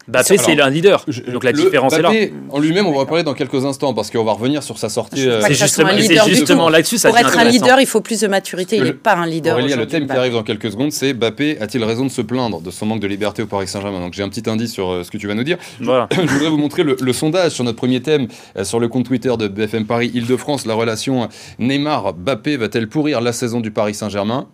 Bappé, 0.07 0.37
C'est- 0.37 0.61
un 0.61 0.69
leader. 0.69 1.03
Je- 1.07 1.21
Donc 1.23 1.43
la 1.43 1.51
le- 1.51 1.57
différence 1.63 1.93
est 1.93 2.01
là. 2.01 2.09
Mbappé, 2.09 2.33
en 2.51 2.59
lui-même, 2.59 2.85
on 2.85 2.93
va 2.93 2.99
en 3.01 3.05
parler 3.05 3.23
dans 3.23 3.33
quelques 3.33 3.65
instants 3.65 3.93
parce 3.93 4.11
qu'on 4.11 4.23
va 4.23 4.33
revenir 4.33 4.61
sur 4.61 4.77
sa 4.77 4.87
sortie. 4.89 5.27
Euh, 5.27 5.41
C'est 5.41 5.53
justement, 5.55 5.89
justement 6.27 6.69
là-dessus, 6.69 6.97
Pour 6.99 7.17
être 7.17 7.37
un 7.37 7.43
leader, 7.45 7.79
il 7.81 7.87
faut 7.87 8.01
plus 8.01 8.19
de 8.21 8.27
maturité. 8.27 8.77
Il 8.77 8.83
n'est 8.83 8.93
pas 8.93 9.15
un 9.15 9.25
leader. 9.25 9.53
Aurélia, 9.57 9.75
le 9.75 9.87
thème 9.87 10.01
qui 10.01 10.05
Mbappé. 10.07 10.19
arrive 10.19 10.33
dans 10.33 10.43
quelques 10.43 10.71
secondes, 10.71 10.91
c'est 10.91 11.13
Bappé 11.13 11.57
a-t-il 11.59 11.83
raison 11.83 12.05
de 12.05 12.11
se 12.11 12.21
plaindre 12.21 12.61
de 12.61 12.69
son 12.71 12.85
manque 12.85 12.99
de 12.99 13.07
liberté 13.07 13.41
au 13.41 13.47
Paris 13.47 13.67
Saint-Germain? 13.67 13.99
Donc 13.99 14.13
j'ai 14.13 14.23
un 14.23 14.29
petit 14.29 14.47
indice 14.49 14.71
sur 14.73 14.89
euh, 14.91 15.03
ce 15.03 15.09
que 15.11 15.17
tu 15.17 15.27
vas 15.27 15.33
nous 15.33 15.43
dire. 15.43 15.57
Voilà. 15.81 16.07
Je 16.15 16.21
voudrais 16.21 16.49
vous 16.49 16.57
montrer 16.57 16.83
le, 16.83 16.95
le 17.01 17.13
sondage 17.13 17.51
sur 17.53 17.63
notre 17.63 17.77
premier 17.77 18.01
thème 18.01 18.27
euh, 18.57 18.63
sur 18.63 18.79
le 18.79 18.87
compte 18.87 19.05
Twitter 19.05 19.33
de 19.39 19.47
BFM 19.47 19.85
Paris 19.85 20.11
Île-de-France. 20.13 20.65
La 20.67 20.75
relation 20.75 21.27
Neymar-Bappé 21.59 22.57
va-t-elle 22.57 22.87
pourrir 22.87 23.21
la 23.21 23.33
saison 23.33 23.59
du 23.59 23.71
Paris 23.71 23.93
Saint-Germain? 23.95 24.47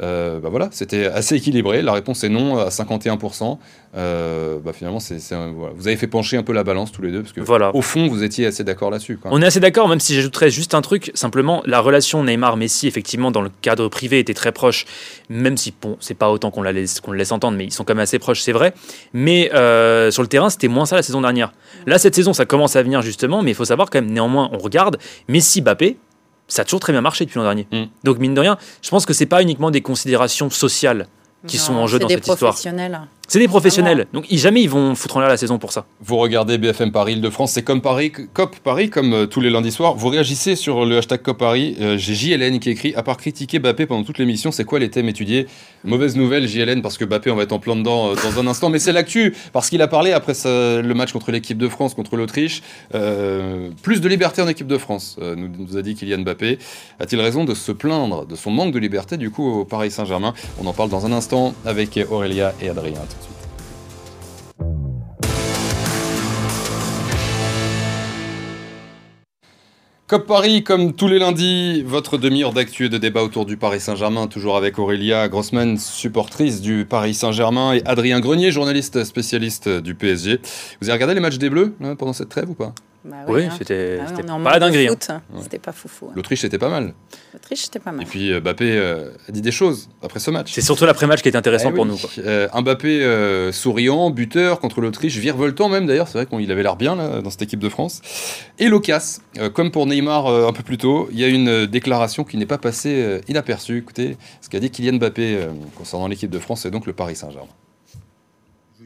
Euh, 0.00 0.40
bah 0.40 0.48
voilà, 0.48 0.68
c'était 0.72 1.04
assez 1.06 1.36
équilibré. 1.36 1.82
La 1.82 1.92
réponse 1.92 2.24
est 2.24 2.30
non 2.30 2.56
à 2.58 2.68
51%. 2.70 3.58
Euh, 3.94 4.56
bah 4.64 4.72
finalement, 4.72 5.00
c'est, 5.00 5.18
c'est 5.18 5.34
un- 5.34 5.52
voilà. 5.52 5.74
vous 5.76 5.86
avez 5.86 5.98
fait 5.98 6.06
pencher 6.06 6.38
un 6.38 6.42
peu 6.42 6.54
la 6.54 6.64
balance 6.64 6.92
tous 6.92 7.02
les 7.02 7.12
deux 7.12 7.20
parce 7.20 7.34
que 7.34 7.42
Voilà. 7.42 7.74
au 7.76 7.82
fond, 7.82 8.06
vous 8.08 8.22
étiez 8.22 8.46
assez 8.46 8.64
d'accord 8.64 8.90
là-dessus. 8.90 9.18
quoi. 9.18 9.30
On 9.34 9.42
est 9.42 9.44
assez 9.46 9.60
d'accord, 9.60 9.86
même 9.88 10.00
si 10.00 10.14
j'ajouterais 10.14 10.48
juste 10.50 10.74
un 10.74 10.80
truc, 10.80 11.10
simplement 11.12 11.62
la 11.66 11.80
relation 11.80 12.24
Neymar-Messi, 12.24 12.86
effectivement, 12.86 13.30
dans 13.30 13.42
le 13.42 13.50
cadre 13.60 13.88
privé, 13.88 14.18
était 14.18 14.32
très 14.32 14.50
proche, 14.50 14.86
même 15.28 15.58
si 15.58 15.74
bon, 15.78 15.98
c'est 16.00 16.14
pas 16.14 16.30
autant 16.30 16.50
qu'on 16.50 16.62
la 16.62 16.72
laisse, 16.72 17.00
qu'on 17.00 17.10
le 17.12 17.18
laisse 17.18 17.32
entendre, 17.32 17.58
mais 17.58 17.64
ils 17.66 17.72
sont 17.72 17.84
quand 17.84 17.94
même 17.94 18.02
assez 18.02 18.18
proches, 18.18 18.40
c'est 18.40 18.52
vrai. 18.52 18.72
Mais 19.12 19.50
euh, 19.54 20.10
sur 20.10 20.22
le 20.22 20.28
terrain, 20.28 20.48
c'était 20.48 20.68
moins 20.68 20.86
ça 20.86 20.96
la 20.96 21.02
saison 21.02 21.20
dernière. 21.20 21.52
Là, 21.86 21.98
cette 21.98 22.14
saison, 22.14 22.32
ça 22.32 22.46
commence 22.46 22.76
à 22.76 22.82
venir 22.82 23.02
justement, 23.02 23.42
mais 23.42 23.50
il 23.50 23.54
faut 23.54 23.66
savoir 23.66 23.90
quand 23.90 24.00
même, 24.00 24.10
néanmoins, 24.10 24.48
on 24.54 24.58
regarde 24.58 24.96
Messi-Bappé. 25.28 25.98
Ça 26.48 26.62
a 26.62 26.64
toujours 26.64 26.80
très 26.80 26.92
bien 26.92 27.00
marché 27.00 27.24
depuis 27.24 27.38
l'an 27.38 27.44
dernier. 27.44 27.66
Mm. 27.72 27.84
Donc, 28.04 28.18
mine 28.18 28.34
de 28.34 28.40
rien, 28.40 28.58
je 28.82 28.90
pense 28.90 29.06
que 29.06 29.12
c'est 29.12 29.26
pas 29.26 29.42
uniquement 29.42 29.70
des 29.70 29.80
considérations 29.80 30.50
sociales 30.50 31.06
qui 31.46 31.58
sont 31.58 31.74
en 31.74 31.86
jeu 31.86 31.98
dans 31.98 32.08
C'est 32.08 32.14
cette 32.14 32.24
des 32.24 32.30
histoire. 32.30 32.52
professionnels. 32.52 33.00
C'est 33.32 33.38
des 33.38 33.48
professionnels. 33.48 34.08
Donc, 34.12 34.26
ils- 34.30 34.36
jamais 34.38 34.60
ils 34.60 34.68
vont 34.68 34.94
foutre 34.94 35.16
en 35.16 35.20
l'air 35.20 35.30
la 35.30 35.38
saison 35.38 35.56
pour 35.58 35.72
ça. 35.72 35.86
Vous 36.02 36.18
regardez 36.18 36.58
BFM 36.58 36.92
Paris 36.92 37.14
Île-de-France, 37.14 37.52
c'est 37.52 37.62
comme 37.62 37.80
Paris, 37.80 38.12
COP 38.34 38.56
Paris, 38.58 38.90
comme 38.90 39.14
euh, 39.14 39.24
tous 39.26 39.40
les 39.40 39.48
lundis 39.48 39.70
soirs. 39.72 39.94
Vous 39.94 40.08
réagissez 40.08 40.54
sur 40.54 40.84
le 40.84 40.98
hashtag 40.98 41.22
COP 41.22 41.38
Paris. 41.38 41.74
Euh, 41.80 41.96
J'ai 41.96 42.14
JLN 42.14 42.58
qui 42.60 42.68
écrit 42.68 42.94
À 42.94 43.02
part 43.02 43.16
critiquer 43.16 43.58
Bappé 43.58 43.86
pendant 43.86 44.02
toute 44.04 44.18
l'émission, 44.18 44.52
c'est 44.52 44.64
quoi 44.66 44.78
les 44.78 44.90
thèmes 44.90 45.08
étudiés? 45.08 45.46
Mauvaise 45.82 46.14
nouvelle, 46.14 46.46
JLN, 46.46 46.82
parce 46.82 46.98
que 46.98 47.06
Bappé, 47.06 47.30
on 47.30 47.34
va 47.36 47.44
être 47.44 47.52
en 47.52 47.58
plein 47.58 47.74
dedans 47.74 48.10
euh, 48.10 48.16
dans 48.22 48.38
un 48.38 48.46
instant. 48.46 48.68
Mais 48.68 48.78
c'est 48.78 48.92
l'actu, 48.92 49.34
parce 49.54 49.70
qu'il 49.70 49.80
a 49.80 49.88
parlé 49.88 50.12
après 50.12 50.34
le 50.44 50.92
match 50.92 51.12
contre 51.14 51.30
l'équipe 51.32 51.56
de 51.56 51.68
France, 51.70 51.94
contre 51.94 52.16
l'Autriche. 52.18 52.60
euh, 52.94 53.70
plus 53.82 54.02
de 54.02 54.08
liberté 54.10 54.42
en 54.42 54.48
équipe 54.48 54.66
de 54.66 54.76
France, 54.76 55.16
euh, 55.22 55.36
nous, 55.36 55.48
nous 55.58 55.78
a 55.78 55.80
dit 55.80 55.94
Kylian 55.94 56.18
Mbappé. 56.18 56.58
A-t-il 57.00 57.18
raison 57.22 57.44
de 57.44 57.54
se 57.54 57.72
plaindre 57.72 58.26
de 58.26 58.36
son 58.36 58.50
manque 58.50 58.72
de 58.74 58.78
liberté, 58.78 59.16
du 59.16 59.30
coup, 59.30 59.60
au 59.60 59.64
Paris 59.64 59.90
Saint-Germain? 59.90 60.34
On 60.62 60.66
en 60.66 60.74
parle 60.74 60.90
dans 60.90 61.06
un 61.06 61.12
instant 61.12 61.54
avec 61.64 61.98
Aurélia 62.10 62.52
et 62.60 62.68
Adrien. 62.68 62.92
COP 70.12 70.26
Paris, 70.26 70.62
comme 70.62 70.92
tous 70.92 71.08
les 71.08 71.18
lundis, 71.18 71.82
votre 71.86 72.18
demi-heure 72.18 72.52
d'actu 72.52 72.84
et 72.84 72.88
de 72.90 72.98
débat 72.98 73.22
autour 73.22 73.46
du 73.46 73.56
Paris 73.56 73.80
Saint-Germain, 73.80 74.26
toujours 74.26 74.58
avec 74.58 74.78
Aurélia 74.78 75.26
Grossman, 75.26 75.78
supportrice 75.78 76.60
du 76.60 76.84
Paris 76.84 77.14
Saint-Germain, 77.14 77.72
et 77.72 77.82
Adrien 77.86 78.20
Grenier, 78.20 78.50
journaliste 78.50 79.04
spécialiste 79.04 79.70
du 79.70 79.94
PSG. 79.94 80.38
Vous 80.82 80.90
avez 80.90 80.92
regardé 80.92 81.14
les 81.14 81.20
matchs 81.20 81.38
des 81.38 81.48
Bleus 81.48 81.74
pendant 81.98 82.12
cette 82.12 82.28
trêve 82.28 82.50
ou 82.50 82.54
pas? 82.54 82.74
Bah 83.04 83.16
Oui, 83.26 83.44
hein. 83.44 83.50
c'était 83.58 83.98
Ah 84.00 84.12
oui, 84.16 84.42
pas 84.44 84.58
dinguerie. 84.60 84.88
hein. 84.88 85.20
C'était 85.40 85.58
pas 85.58 85.72
foufou. 85.72 86.06
hein. 86.06 86.12
L'Autriche, 86.14 86.40
c'était 86.42 86.58
pas 86.58 86.68
mal. 86.68 86.94
L'Autriche, 87.32 87.62
c'était 87.64 87.80
pas 87.80 87.90
mal. 87.90 88.02
Et 88.02 88.06
puis 88.08 88.32
euh, 88.32 88.40
Mbappé 88.40 88.76
euh, 88.78 89.10
a 89.28 89.32
dit 89.32 89.40
des 89.42 89.50
choses 89.50 89.88
après 90.02 90.20
ce 90.20 90.30
match. 90.30 90.52
C'est 90.52 90.60
surtout 90.60 90.86
l'après-match 90.86 91.20
qui 91.22 91.28
est 91.28 91.34
intéressant 91.36 91.70
Eh 91.72 91.74
pour 91.74 91.84
oui. 91.84 91.90
nous. 91.90 91.96
quoi. 91.98 92.10
Euh, 92.18 92.48
un 92.52 92.62
Mbappé 92.62 93.02
euh, 93.02 93.50
souriant, 93.50 94.10
buteur 94.10 94.60
contre 94.60 94.80
l'Autriche, 94.80 95.16
virevoltant 95.16 95.68
même 95.68 95.86
d'ailleurs, 95.86 96.06
c'est 96.06 96.18
vrai 96.18 96.26
qu'il 96.26 96.52
avait 96.52 96.62
l'air 96.62 96.76
bien 96.76 96.94
là, 96.94 97.20
dans 97.22 97.30
cette 97.30 97.42
équipe 97.42 97.60
de 97.60 97.68
France. 97.68 98.02
Et 98.60 98.68
Locas, 98.68 99.20
euh, 99.38 99.50
comme 99.50 99.72
pour 99.72 99.86
Neymar 99.86 100.26
euh, 100.28 100.46
un 100.46 100.52
peu 100.52 100.62
plus 100.62 100.78
tôt, 100.78 101.08
il 101.10 101.18
y 101.18 101.24
a 101.24 101.28
une 101.28 101.66
déclaration 101.66 102.22
qui 102.22 102.36
n'est 102.36 102.46
pas 102.46 102.58
passée 102.58 103.02
euh, 103.02 103.20
inaperçue. 103.28 103.78
Écoutez 103.78 104.16
ce 104.40 104.48
qu'a 104.48 104.60
dit 104.60 104.70
Kylian 104.70 104.98
Mbappé 104.98 105.36
euh, 105.36 105.48
concernant 105.76 106.06
l'équipe 106.06 106.30
de 106.30 106.38
France 106.38 106.66
et 106.66 106.70
donc 106.70 106.86
le 106.86 106.92
Paris 106.92 107.16
Saint-Germain. 107.16 107.48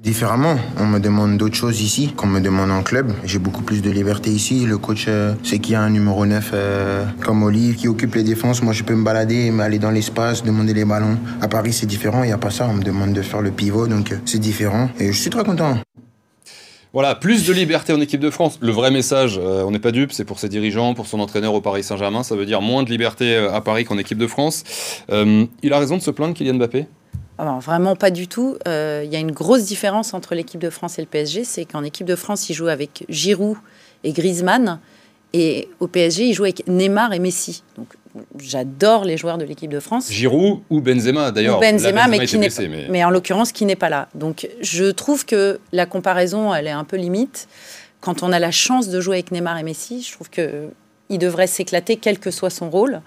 Différemment, 0.02 0.56
on 0.78 0.86
me 0.86 1.00
demande 1.00 1.36
d'autres 1.36 1.56
choses 1.56 1.80
ici 1.80 2.12
qu'on 2.16 2.26
me 2.26 2.40
demande 2.40 2.70
en 2.70 2.82
club. 2.82 3.12
J'ai 3.24 3.38
beaucoup 3.38 3.62
plus 3.62 3.82
de 3.82 3.90
liberté 3.90 4.30
ici. 4.30 4.64
Le 4.64 4.78
coach 4.78 5.06
euh, 5.08 5.34
sait 5.42 5.58
qu'il 5.58 5.72
y 5.72 5.74
a 5.74 5.80
un 5.80 5.90
numéro 5.90 6.24
9 6.24 6.50
euh, 6.52 7.04
comme 7.24 7.42
Olive 7.42 7.76
qui 7.76 7.88
occupe 7.88 8.14
les 8.14 8.22
défenses. 8.22 8.62
Moi, 8.62 8.72
je 8.72 8.84
peux 8.84 8.94
me 8.94 9.04
balader, 9.04 9.52
aller 9.58 9.78
dans 9.78 9.90
l'espace, 9.90 10.44
demander 10.44 10.74
les 10.74 10.84
ballons. 10.84 11.18
À 11.40 11.48
Paris, 11.48 11.72
c'est 11.72 11.86
différent. 11.86 12.22
Il 12.22 12.28
n'y 12.28 12.32
a 12.32 12.38
pas 12.38 12.50
ça. 12.50 12.68
On 12.68 12.74
me 12.74 12.84
demande 12.84 13.14
de 13.14 13.22
faire 13.22 13.40
le 13.40 13.50
pivot, 13.50 13.88
donc 13.88 14.12
euh, 14.12 14.16
c'est 14.26 14.38
différent. 14.38 14.90
Et 15.00 15.12
je 15.12 15.18
suis 15.20 15.30
très 15.30 15.44
content. 15.44 15.78
Voilà, 16.92 17.14
plus 17.14 17.46
de 17.46 17.52
liberté 17.52 17.92
en 17.92 18.00
équipe 18.00 18.20
de 18.20 18.30
France. 18.30 18.58
Le 18.60 18.72
vrai 18.72 18.90
message, 18.90 19.38
on 19.38 19.70
n'est 19.70 19.78
pas 19.78 19.90
dupe, 19.90 20.12
c'est 20.12 20.24
pour 20.24 20.38
ses 20.38 20.48
dirigeants, 20.48 20.94
pour 20.94 21.06
son 21.06 21.20
entraîneur 21.20 21.52
au 21.52 21.60
Paris 21.60 21.82
Saint-Germain. 21.82 22.22
Ça 22.22 22.36
veut 22.36 22.46
dire 22.46 22.62
moins 22.62 22.84
de 22.84 22.88
liberté 22.88 23.36
à 23.36 23.60
Paris 23.60 23.84
qu'en 23.84 23.98
équipe 23.98 24.16
de 24.16 24.26
France. 24.26 24.64
Il 25.10 25.72
a 25.74 25.78
raison 25.78 25.98
de 25.98 26.02
se 26.02 26.10
plaindre, 26.10 26.32
Kylian 26.32 26.54
Mbappé? 26.54 26.86
Alors, 27.38 27.60
vraiment 27.60 27.96
pas 27.96 28.10
du 28.10 28.28
tout. 28.28 28.56
Euh, 28.66 29.02
Il 29.04 29.12
y 29.12 29.16
a 29.16 29.18
une 29.18 29.32
grosse 29.32 29.64
différence 29.64 30.14
entre 30.14 30.34
l'équipe 30.34 30.60
de 30.60 30.70
France 30.70 30.98
et 30.98 31.02
le 31.02 31.06
PSG, 31.08 31.44
c'est 31.44 31.64
qu'en 31.64 31.84
équipe 31.84 32.06
de 32.06 32.16
France, 32.16 32.48
il 32.48 32.54
joue 32.54 32.68
avec 32.68 33.04
Giroud 33.08 33.56
et 34.04 34.12
Griezmann, 34.12 34.80
et 35.32 35.68
au 35.80 35.86
PSG, 35.88 36.28
il 36.28 36.32
joue 36.32 36.44
avec 36.44 36.66
Neymar 36.66 37.12
et 37.12 37.18
Messi. 37.18 37.62
Donc, 37.76 37.88
j'adore 38.38 39.04
les 39.04 39.18
joueurs 39.18 39.36
de 39.36 39.44
l'équipe 39.44 39.70
de 39.70 39.80
France. 39.80 40.10
Giroud 40.10 40.60
ou 40.70 40.80
Benzema 40.80 41.30
d'ailleurs. 41.30 41.60
Benzema, 41.60 42.08
mais 42.08 42.24
qui 42.26 42.36
n'est 42.38 42.46
blessé, 42.46 42.68
mais- 42.68 42.86
mais 42.88 43.04
en 43.04 43.10
l'occurrence 43.10 43.52
qui 43.52 43.66
n'est 43.66 43.76
pas 43.76 43.90
là. 43.90 44.08
Donc 44.14 44.48
je 44.62 44.86
trouve 44.90 45.26
que 45.26 45.60
la 45.72 45.84
comparaison, 45.84 46.54
elle 46.54 46.66
est 46.66 46.70
un 46.70 46.84
peu 46.84 46.96
limite. 46.96 47.46
Quand 48.00 48.22
on 48.22 48.32
a 48.32 48.38
la 48.38 48.50
chance 48.50 48.88
de 48.88 49.00
jouer 49.02 49.16
avec 49.16 49.32
Neymar 49.32 49.58
et 49.58 49.62
Messi, 49.62 50.00
je 50.02 50.12
trouve 50.12 50.30
que 50.30 50.68
il 51.10 51.18
devrait 51.18 51.46
s'éclater 51.46 51.96
quel 51.96 52.18
que 52.18 52.30
soit 52.30 52.48
son 52.50 52.70
rôle. 52.70 53.02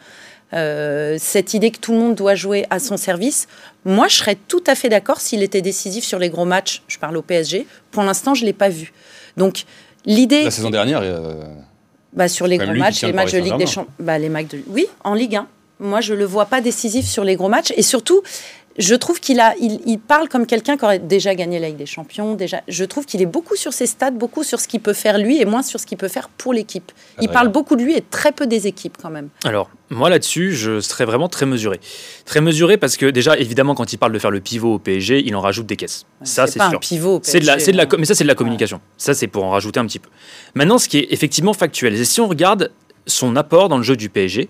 Euh, 0.53 1.17
cette 1.19 1.53
idée 1.53 1.71
que 1.71 1.79
tout 1.79 1.91
le 1.91 1.99
monde 1.99 2.15
doit 2.15 2.35
jouer 2.35 2.65
à 2.69 2.79
son 2.79 2.97
service, 2.97 3.47
moi 3.85 4.07
je 4.07 4.15
serais 4.15 4.35
tout 4.47 4.63
à 4.65 4.73
fait 4.73 4.89
d'accord 4.89 5.21
s'il 5.21 5.43
était 5.43 5.61
décisif 5.61 6.03
sur 6.03 6.19
les 6.19 6.29
gros 6.29 6.45
matchs. 6.45 6.81
Je 6.87 6.97
parle 6.97 7.17
au 7.17 7.21
PSG. 7.21 7.67
Pour 7.91 8.03
l'instant, 8.03 8.33
je 8.33 8.45
l'ai 8.45 8.53
pas 8.53 8.69
vu. 8.69 8.93
Donc 9.37 9.65
l'idée. 10.05 10.43
La 10.43 10.51
saison 10.51 10.69
dernière. 10.69 11.01
Euh, 11.03 11.43
bah, 12.13 12.27
sur 12.27 12.47
les 12.47 12.57
gros 12.57 12.73
matchs, 12.73 13.03
les 13.03 13.13
matchs 13.13 13.33
de 13.33 13.39
Ligue 13.39 13.57
des 13.57 13.67
Champions. 13.67 13.91
Bah, 13.99 14.17
les 14.17 14.29
matchs 14.29 14.47
de... 14.47 14.63
Oui, 14.67 14.87
en 15.03 15.13
Ligue 15.13 15.35
1. 15.35 15.47
Moi, 15.79 16.01
je 16.01 16.13
le 16.13 16.25
vois 16.25 16.45
pas 16.45 16.59
décisif 16.59 17.05
sur 17.05 17.23
les 17.23 17.35
gros 17.35 17.49
matchs. 17.49 17.71
Et 17.77 17.83
surtout, 17.83 18.21
je 18.79 18.95
trouve 18.95 19.19
qu'il 19.19 19.39
a, 19.41 19.53
il, 19.59 19.99
parle 19.99 20.29
comme 20.29 20.45
quelqu'un 20.45 20.77
qui 20.77 20.85
aurait 20.85 20.99
déjà 20.99 21.35
gagné 21.35 21.59
la 21.59 21.67
Ligue 21.67 21.77
des 21.77 21.85
Champions. 21.85 22.33
Déjà, 22.35 22.61
je 22.67 22.85
trouve 22.85 23.05
qu'il 23.05 23.21
est 23.21 23.25
beaucoup 23.25 23.57
sur 23.57 23.73
ses 23.73 23.85
stats, 23.85 24.11
beaucoup 24.11 24.43
sur 24.43 24.59
ce 24.59 24.67
qu'il 24.69 24.79
peut 24.79 24.93
faire 24.93 25.17
lui 25.17 25.41
et 25.41 25.45
moins 25.45 25.61
sur 25.61 25.81
ce 25.81 25.85
qu'il 25.85 25.97
peut 25.97 26.07
faire 26.07 26.29
pour 26.29 26.53
l'équipe. 26.53 26.91
Il 27.21 27.27
parle 27.27 27.49
beaucoup 27.49 27.75
de 27.75 27.83
lui 27.83 27.95
et 27.95 28.01
très 28.01 28.31
peu 28.31 28.47
des 28.47 28.67
équipes 28.67 28.97
quand 28.99 29.09
même. 29.09 29.27
Alors, 29.43 29.69
moi 29.89 30.09
là-dessus, 30.09 30.53
je 30.53 30.79
serais 30.79 31.03
vraiment 31.03 31.27
très 31.27 31.45
mesuré. 31.45 31.81
Très 32.25 32.39
mesuré 32.39 32.77
parce 32.77 32.95
que 32.95 33.07
déjà, 33.07 33.37
évidemment, 33.37 33.75
quand 33.75 33.91
il 33.91 33.97
parle 33.97 34.13
de 34.13 34.19
faire 34.19 34.31
le 34.31 34.39
pivot 34.39 34.75
au 34.75 34.79
PSG, 34.79 35.23
il 35.25 35.35
en 35.35 35.41
rajoute 35.41 35.65
des 35.65 35.75
caisses. 35.75 36.05
ça, 36.23 36.47
c'est 36.47 36.59
sûr. 36.59 36.79
pivot. 36.79 37.19
C'est 37.23 37.41
de 37.41 37.45
la, 37.45 37.59
c'est 37.59 37.73
de 37.73 37.77
la, 37.77 37.85
mais 37.97 38.05
ça, 38.05 38.15
c'est 38.15 38.23
de 38.23 38.29
la 38.29 38.35
communication. 38.35 38.79
Ça, 38.97 39.13
c'est 39.13 39.27
pour 39.27 39.43
en 39.43 39.49
rajouter 39.49 39.81
un 39.81 39.85
petit 39.85 39.99
peu. 39.99 40.09
Maintenant, 40.55 40.77
ce 40.77 40.87
qui 40.87 40.99
est 40.99 41.07
effectivement 41.11 41.53
factuel, 41.53 41.97
c'est 41.97 42.05
si 42.05 42.21
on 42.21 42.27
regarde 42.27 42.71
son 43.07 43.35
apport 43.35 43.67
dans 43.67 43.77
le 43.77 43.83
jeu 43.83 43.97
du 43.97 44.09
PSG, 44.09 44.49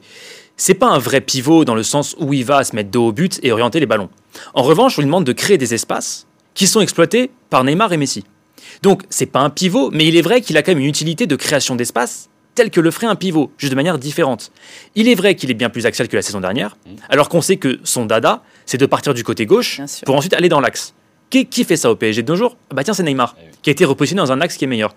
c'est 0.60 0.74
pas 0.74 0.88
un 0.88 1.00
vrai 1.00 1.22
pivot 1.22 1.64
dans 1.64 1.76
le 1.76 1.84
sens 1.84 2.16
où 2.20 2.34
il 2.34 2.44
va 2.44 2.64
se 2.64 2.76
mettre 2.76 2.92
dos 2.92 3.08
au 3.08 3.12
but 3.12 3.40
et 3.44 3.52
orienter 3.52 3.80
les 3.80 3.86
ballons. 3.86 4.10
En 4.54 4.64
revanche, 4.64 4.98
on 4.98 5.02
lui 5.02 5.08
demande 5.08 5.26
de 5.26 5.34
créer 5.34 5.58
des 5.58 5.74
espaces 5.74 6.28
qui 6.54 6.68
sont 6.68 6.82
exploités 6.82 7.32
par 7.50 7.64
Neymar 7.64 7.94
et 7.94 7.98
Messi. 7.98 8.24
Donc, 8.82 9.04
c'est 9.10 9.26
pas 9.26 9.40
un 9.40 9.50
pivot, 9.50 9.90
mais 9.92 10.06
il 10.08 10.16
est 10.16 10.22
vrai 10.22 10.42
qu'il 10.42 10.58
a 10.58 10.64
quand 10.64 10.72
même 10.72 10.80
une 10.80 10.90
utilité 10.90 11.28
de 11.28 11.36
création 11.36 11.76
d'espace 11.76 12.30
telle 12.56 12.72
que 12.72 12.82
le 12.82 12.92
ferait 12.92 13.08
un 13.08 13.16
pivot, 13.16 13.52
juste 13.58 13.72
de 13.72 13.76
manière 13.76 13.98
différente. 13.98 14.52
Il 14.96 15.08
est 15.08 15.16
vrai 15.16 15.36
qu'il 15.36 15.50
est 15.50 15.54
bien 15.54 15.70
plus 15.70 15.86
axial 15.86 16.10
que 16.10 16.16
la 16.18 16.22
saison 16.22 16.42
dernière, 16.42 16.76
mmh. 16.86 16.96
alors 17.10 17.30
qu'on 17.30 17.42
sait 17.42 17.56
que 17.56 17.80
son 17.84 18.06
dada, 18.06 18.44
c'est 18.66 18.78
de 18.78 18.86
partir 18.86 19.14
du 19.14 19.24
côté 19.24 19.46
gauche 19.46 19.80
pour 20.06 20.16
ensuite 20.16 20.34
aller 20.34 20.50
dans 20.50 20.60
l'axe. 20.60 20.94
Qui, 21.30 21.64
fait 21.64 21.78
ça 21.78 21.92
au 21.92 21.96
PSG 21.96 22.24
de 22.24 22.32
nos 22.32 22.36
jours? 22.36 22.58
Bah 22.74 22.84
tiens, 22.84 22.94
c'est 22.94 23.04
Neymar, 23.04 23.36
eh 23.40 23.52
qui 23.62 23.70
a 23.70 23.72
été 23.72 23.86
repositionné 23.86 24.22
dans 24.22 24.32
un 24.32 24.42
axe 24.42 24.58
qui 24.58 24.66
est 24.66 24.68
meilleur. 24.68 24.96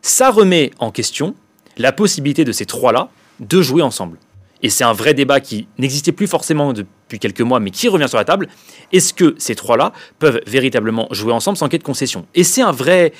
Ça 0.00 0.30
remet 0.30 0.70
en 0.78 0.90
question 0.90 1.34
la 1.76 1.92
possibilité 1.92 2.44
de 2.44 2.52
ces 2.52 2.66
trois-là 2.66 3.10
de 3.40 3.60
jouer 3.60 3.82
ensemble 3.82 4.18
et 4.62 4.70
c'est 4.70 4.84
un 4.84 4.92
vrai 4.92 5.14
débat 5.14 5.40
qui 5.40 5.66
n'existait 5.78 6.12
plus 6.12 6.26
forcément 6.26 6.72
depuis 6.72 7.18
quelques 7.18 7.40
mois, 7.40 7.60
mais 7.60 7.70
qui 7.70 7.88
revient 7.88 8.08
sur 8.08 8.18
la 8.18 8.24
table, 8.24 8.48
est-ce 8.92 9.12
que 9.12 9.34
ces 9.38 9.54
trois-là 9.54 9.92
peuvent 10.18 10.40
véritablement 10.46 11.08
jouer 11.10 11.32
ensemble 11.32 11.58
sans 11.58 11.68
qu'il 11.68 11.78
de 11.78 11.84
concession? 11.84 12.26
Et 12.34 12.44
c'est 12.44 12.62
un 12.62 12.72
vrai, 12.72 13.12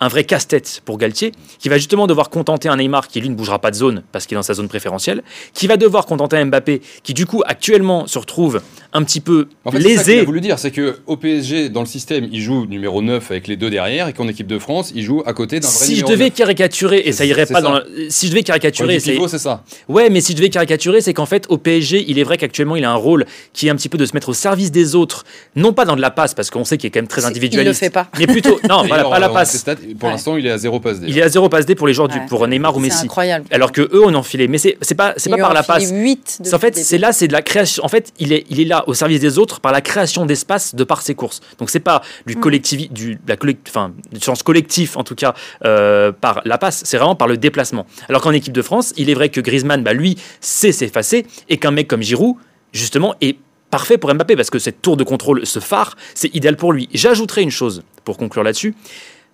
un 0.00 0.08
vrai 0.08 0.24
casse-tête 0.24 0.82
pour 0.84 0.98
Galtier, 0.98 1.32
qui 1.58 1.68
va 1.68 1.76
justement 1.78 2.06
devoir 2.06 2.30
contenter 2.30 2.68
un 2.68 2.76
Neymar 2.76 3.08
qui, 3.08 3.20
lui, 3.20 3.28
ne 3.28 3.34
bougera 3.34 3.58
pas 3.58 3.70
de 3.70 3.76
zone 3.76 4.02
parce 4.12 4.26
qu'il 4.26 4.36
est 4.36 4.38
dans 4.38 4.42
sa 4.42 4.54
zone 4.54 4.68
préférentielle, 4.68 5.22
qui 5.52 5.66
va 5.66 5.76
devoir 5.76 6.06
contenter 6.06 6.36
un 6.36 6.46
Mbappé 6.46 6.80
qui, 7.02 7.14
du 7.14 7.26
coup, 7.26 7.42
actuellement 7.46 8.06
se 8.06 8.18
retrouve 8.18 8.62
un 8.94 9.02
petit 9.02 9.20
peu 9.20 9.48
en 9.64 9.72
fait, 9.72 9.78
lésé. 9.80 9.96
C'est 9.96 10.04
ça 10.04 10.12
qu'il 10.12 10.24
voulu 10.24 10.40
dire, 10.40 10.58
c'est 10.58 10.70
qu'au 10.70 11.16
PSG, 11.16 11.68
dans 11.68 11.80
le 11.80 11.86
système, 11.86 12.28
il 12.30 12.40
joue 12.40 12.64
numéro 12.66 13.02
9 13.02 13.28
avec 13.30 13.48
les 13.48 13.56
deux 13.56 13.68
derrière, 13.68 14.08
et 14.08 14.12
qu'en 14.12 14.28
équipe 14.28 14.46
de 14.46 14.58
France, 14.58 14.92
il 14.94 15.02
joue 15.02 15.22
à 15.26 15.32
côté 15.32 15.58
d'un 15.58 15.68
vrai 15.68 15.84
si 15.84 15.90
numéro 15.94 16.08
je 16.08 16.12
devais 16.12 16.30
caricaturer, 16.30 17.02
et 17.04 17.12
ça 17.12 17.24
irait 17.24 17.46
pas 17.46 17.60
dans. 17.60 17.80
Si 18.08 18.26
je 18.26 18.30
devais 18.30 18.44
caricaturer, 18.44 19.00
c'est 19.00 19.38
ça. 19.38 19.64
Ouais, 19.88 20.10
mais 20.10 20.20
si 20.20 20.32
je 20.32 20.36
devais 20.36 20.48
caricaturer, 20.48 21.00
c'est 21.00 21.12
qu'en 21.12 21.26
fait, 21.26 21.46
au 21.48 21.58
PSG, 21.58 22.04
il 22.06 22.18
est 22.18 22.22
vrai 22.22 22.38
qu'actuellement, 22.38 22.76
il 22.76 22.84
a 22.84 22.90
un 22.90 22.94
rôle 22.94 23.26
qui 23.52 23.66
est 23.66 23.70
un 23.70 23.76
petit 23.76 23.88
peu 23.88 23.98
de 23.98 24.06
se 24.06 24.14
mettre 24.14 24.28
au 24.28 24.34
service 24.34 24.70
des 24.70 24.94
autres, 24.94 25.24
non 25.56 25.72
pas 25.72 25.84
dans 25.84 25.96
de 25.96 26.00
la 26.00 26.12
passe, 26.12 26.34
parce 26.34 26.50
qu'on 26.50 26.64
sait 26.64 26.78
qu'il 26.78 26.86
est 26.86 26.90
quand 26.90 27.00
même 27.00 27.08
très 27.08 27.24
individualiste. 27.24 27.80
Il 27.80 27.84
le 27.84 27.88
fait 27.88 27.90
pas. 27.90 28.06
Mais 28.18 28.28
plutôt, 28.28 28.60
non, 28.68 28.86
pas, 28.86 29.18
la, 29.18 29.28
passe. 29.28 29.64
pour 29.98 30.08
l'instant, 30.08 30.36
il 30.36 30.46
est 30.46 30.50
à 30.50 30.58
zéro 30.58 30.78
passe 30.78 31.00
D. 31.00 31.06
Il 31.08 31.18
est 31.18 31.22
à 31.22 31.28
zéro 31.28 31.48
passe 31.48 31.66
D 31.66 31.74
pour 31.74 31.88
les 31.88 31.94
joueurs 31.94 32.08
du, 32.08 32.20
pour 32.28 32.46
Neymar 32.46 32.76
ou 32.76 32.80
Messi. 32.80 32.98
C'est 32.98 33.04
incroyable. 33.04 33.46
Alors 33.50 33.72
que 33.72 33.82
eux, 33.82 34.04
on 34.04 34.14
en 34.14 34.22
filait. 34.22 34.46
Mais 34.46 34.58
c'est 34.58 34.76
pas, 34.96 35.14
c'est 35.16 35.30
pas 35.30 35.36
par 35.36 35.52
la 35.52 35.64
passe. 35.64 35.90
8 35.90 36.42
en 36.52 36.58
fait, 36.58 36.76
c'est 36.76 36.98
là, 36.98 37.12
c'est 37.12 37.26
de 37.26 37.32
la 37.32 37.42
création. 37.42 37.84
En 37.84 37.88
fait, 37.88 38.12
il 38.20 38.32
est, 38.32 38.44
il 38.48 38.60
est 38.60 38.64
là 38.64 38.83
au 38.86 38.94
service 38.94 39.20
des 39.20 39.38
autres 39.38 39.60
par 39.60 39.72
la 39.72 39.80
création 39.80 40.26
d'espace 40.26 40.74
de 40.74 40.84
par 40.84 41.02
ses 41.02 41.14
courses. 41.14 41.40
Donc 41.58 41.70
c'est 41.70 41.80
pas 41.80 42.02
du 42.26 42.36
mm. 42.36 42.40
collectif, 42.40 42.92
du, 42.92 43.18
la 43.26 43.36
enfin, 43.68 43.92
du 44.12 44.20
sens 44.20 44.42
collectif 44.42 44.96
en 44.96 45.04
tout 45.04 45.14
cas 45.14 45.34
euh, 45.64 46.12
par 46.12 46.40
la 46.44 46.58
passe, 46.58 46.82
c'est 46.84 46.96
vraiment 46.96 47.16
par 47.16 47.28
le 47.28 47.36
déplacement. 47.36 47.86
Alors 48.08 48.22
qu'en 48.22 48.32
équipe 48.32 48.52
de 48.52 48.62
France, 48.62 48.92
il 48.96 49.10
est 49.10 49.14
vrai 49.14 49.28
que 49.28 49.40
Griezmann, 49.40 49.82
bah, 49.82 49.92
lui, 49.92 50.16
sait 50.40 50.72
s'effacer 50.72 51.26
et 51.48 51.58
qu'un 51.58 51.70
mec 51.70 51.88
comme 51.88 52.02
Giroud, 52.02 52.36
justement, 52.72 53.14
est 53.20 53.36
parfait 53.70 53.98
pour 53.98 54.12
Mbappé 54.14 54.36
parce 54.36 54.50
que 54.50 54.58
cette 54.58 54.82
tour 54.82 54.96
de 54.96 55.04
contrôle, 55.04 55.46
ce 55.46 55.58
phare, 55.58 55.96
c'est 56.14 56.34
idéal 56.34 56.56
pour 56.56 56.72
lui. 56.72 56.88
J'ajouterai 56.94 57.42
une 57.42 57.50
chose 57.50 57.82
pour 58.04 58.16
conclure 58.16 58.44
là-dessus, 58.44 58.74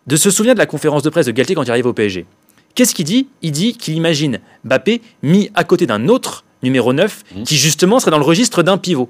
de 0.07 0.17
se 0.17 0.31
souvenir 0.31 0.55
de 0.55 0.59
la 0.59 0.67
conférence 0.67 1.03
de 1.03 1.11
presse 1.11 1.27
de 1.27 1.33
Galtier 1.33 1.55
quand 1.55 1.65
il 1.65 1.71
arrive 1.71 1.87
au 1.87 1.93
PSG. 1.93 2.27
Qu'est-ce 2.75 2.95
qu'il 2.95 3.05
dit? 3.05 3.29
Il 3.43 3.53
dit 3.53 3.75
qu'il 3.77 3.95
imagine 3.95 4.41
Mbappé 4.65 5.03
mis 5.23 5.51
à 5.55 5.65
côté 5.65 5.87
d'un 5.87 6.09
autre 6.09 6.45
numéro 6.63 6.93
9 6.93 7.25
mm. 7.35 7.43
qui 7.43 7.57
justement 7.57 8.01
serait 8.01 8.11
dans 8.11 8.19
le 8.19 8.25
registre 8.25 8.63
d'un 8.63 8.79
pivot 8.79 9.09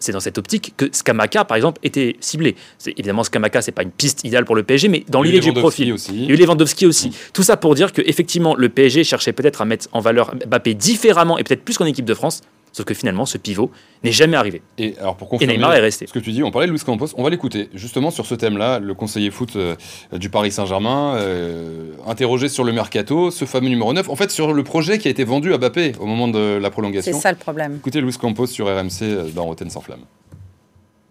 c'est 0.00 0.12
dans 0.12 0.20
cette 0.20 0.38
optique 0.38 0.74
que 0.76 0.86
Skamaka, 0.90 1.44
par 1.44 1.56
exemple, 1.56 1.78
était 1.82 2.16
ciblé. 2.20 2.56
Évidemment, 2.86 3.22
Skamaka, 3.22 3.62
c'est 3.62 3.72
pas 3.72 3.82
une 3.82 3.90
piste 3.90 4.24
idéale 4.24 4.44
pour 4.44 4.56
le 4.56 4.62
PSG, 4.62 4.88
mais 4.88 5.04
dans 5.08 5.22
l'idée 5.22 5.40
du 5.40 5.52
profil. 5.52 5.92
Aussi. 5.92 6.12
Il 6.14 6.24
y 6.24 6.30
a 6.30 6.34
eu 6.34 6.36
Lewandowski 6.36 6.86
aussi. 6.86 7.10
Mm. 7.10 7.12
Tout 7.32 7.42
ça 7.42 7.56
pour 7.56 7.74
dire 7.74 7.92
que 7.92 8.02
effectivement, 8.04 8.54
le 8.56 8.68
PSG 8.68 9.04
cherchait 9.04 9.32
peut-être 9.32 9.60
à 9.60 9.64
mettre 9.64 9.88
en 9.92 10.00
valeur 10.00 10.34
Mbappé 10.34 10.74
différemment 10.74 11.38
et 11.38 11.44
peut-être 11.44 11.64
plus 11.64 11.78
qu'en 11.78 11.86
équipe 11.86 12.04
de 12.04 12.14
France. 12.14 12.42
Sauf 12.72 12.86
que 12.86 12.94
finalement, 12.94 13.26
ce 13.26 13.36
pivot 13.36 13.70
n'est 14.04 14.12
jamais 14.12 14.36
arrivé. 14.36 14.62
Et, 14.78 14.96
alors 14.98 15.16
pour 15.16 15.28
confirmer 15.28 15.54
Neymar 15.54 15.74
est 15.74 15.80
resté. 15.80 16.06
Ce 16.06 16.12
que 16.12 16.18
tu 16.18 16.30
dis, 16.30 16.42
on 16.42 16.50
parlait 16.50 16.68
de 16.68 16.72
Luis 16.72 16.80
Campos, 16.80 17.08
on 17.16 17.22
va 17.22 17.30
l'écouter. 17.30 17.68
Justement 17.74 18.10
sur 18.10 18.26
ce 18.26 18.34
thème-là, 18.34 18.78
le 18.78 18.94
conseiller 18.94 19.30
foot 19.30 19.56
euh, 19.56 19.74
du 20.12 20.30
Paris 20.30 20.52
Saint-Germain, 20.52 21.16
euh, 21.16 21.92
interrogé 22.06 22.48
sur 22.48 22.62
le 22.62 22.72
mercato, 22.72 23.30
ce 23.30 23.44
fameux 23.44 23.68
numéro 23.68 23.92
9, 23.92 24.08
en 24.08 24.16
fait 24.16 24.30
sur 24.30 24.52
le 24.52 24.62
projet 24.62 24.98
qui 24.98 25.08
a 25.08 25.10
été 25.10 25.24
vendu 25.24 25.52
à 25.52 25.58
Mbappé 25.58 25.94
au 25.98 26.06
moment 26.06 26.28
de 26.28 26.58
la 26.60 26.70
prolongation. 26.70 27.12
C'est 27.12 27.18
ça 27.18 27.32
le 27.32 27.38
problème. 27.38 27.76
Écoutez 27.76 28.00
Luis 28.00 28.16
Campos 28.16 28.46
sur 28.46 28.66
RMC 28.66 29.02
euh, 29.02 29.30
dans 29.30 29.44
Rotten 29.44 29.68
sans 29.68 29.80
flamme. 29.80 30.04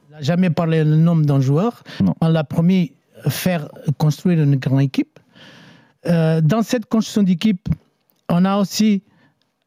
Il 0.09 0.13
n'a 0.13 0.21
jamais 0.21 0.49
parlé 0.49 0.83
le 0.83 0.95
nom 0.95 1.17
d'un 1.17 1.41
joueur. 1.41 1.83
On 2.21 2.27
l'a 2.29 2.43
promis 2.43 2.93
faire 3.27 3.69
construire 3.97 4.41
une 4.41 4.55
grande 4.55 4.81
équipe. 4.81 5.19
dans 6.05 6.61
cette 6.63 6.85
construction 6.85 7.23
d'équipe, 7.23 7.67
on 8.29 8.45
a 8.45 8.57
aussi 8.57 9.03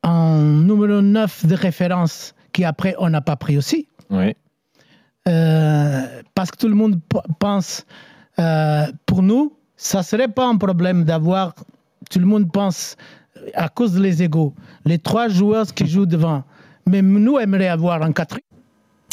un 0.02 0.40
numéro 0.64 1.00
9 1.00 1.46
de 1.46 1.54
référence 1.54 2.34
qui 2.52 2.64
après 2.64 2.94
on 2.98 3.10
n'a 3.10 3.20
pas 3.20 3.36
pris 3.36 3.56
aussi. 3.56 3.88
Oui. 4.10 4.34
Euh, 5.28 6.02
parce 6.34 6.50
que 6.50 6.56
tout 6.56 6.68
le 6.68 6.74
monde 6.74 7.00
pense, 7.38 7.86
euh, 8.38 8.86
pour 9.06 9.22
nous, 9.22 9.56
ça 9.76 10.02
serait 10.02 10.28
pas 10.28 10.46
un 10.46 10.56
problème 10.56 11.04
d'avoir, 11.04 11.54
tout 12.10 12.18
le 12.18 12.26
monde 12.26 12.50
pense, 12.50 12.96
à 13.54 13.68
cause 13.68 13.92
des 13.92 14.22
égaux, 14.22 14.54
les 14.84 14.98
trois 14.98 15.28
joueurs 15.28 15.66
qui 15.72 15.86
jouent 15.86 16.06
devant. 16.06 16.42
Mais 16.86 17.02
nous 17.02 17.38
aimerions 17.38 17.72
avoir 17.72 18.02
un 18.02 18.12
quatrième. 18.12 18.42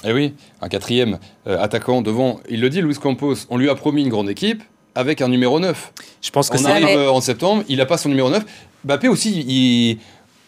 Eh 0.06 0.14
oui, 0.14 0.34
un 0.62 0.70
quatrième 0.70 1.20
euh, 1.46 1.62
attaquant 1.62 2.02
devant. 2.02 2.40
Il 2.50 2.62
le 2.62 2.70
dit, 2.70 2.82
Luis 2.82 2.96
Campos, 2.96 3.36
on 3.50 3.58
lui 3.58 3.70
a 3.70 3.76
promis 3.76 4.02
une 4.02 4.10
grande 4.10 4.30
équipe 4.30 4.64
avec 4.96 5.22
un 5.22 5.28
numéro 5.28 5.60
9. 5.60 5.94
Je 6.22 6.30
pense 6.32 6.50
que 6.50 6.58
on 6.58 6.66
arrive 6.66 7.10
en 7.10 7.22
septembre, 7.22 7.64
il 7.68 7.78
n'a 7.78 7.86
pas 7.86 7.98
son 7.98 8.10
numéro 8.10 8.30
9. 8.30 8.44
Bappé 8.84 9.08
aussi, 9.08 9.42
il 9.42 10.00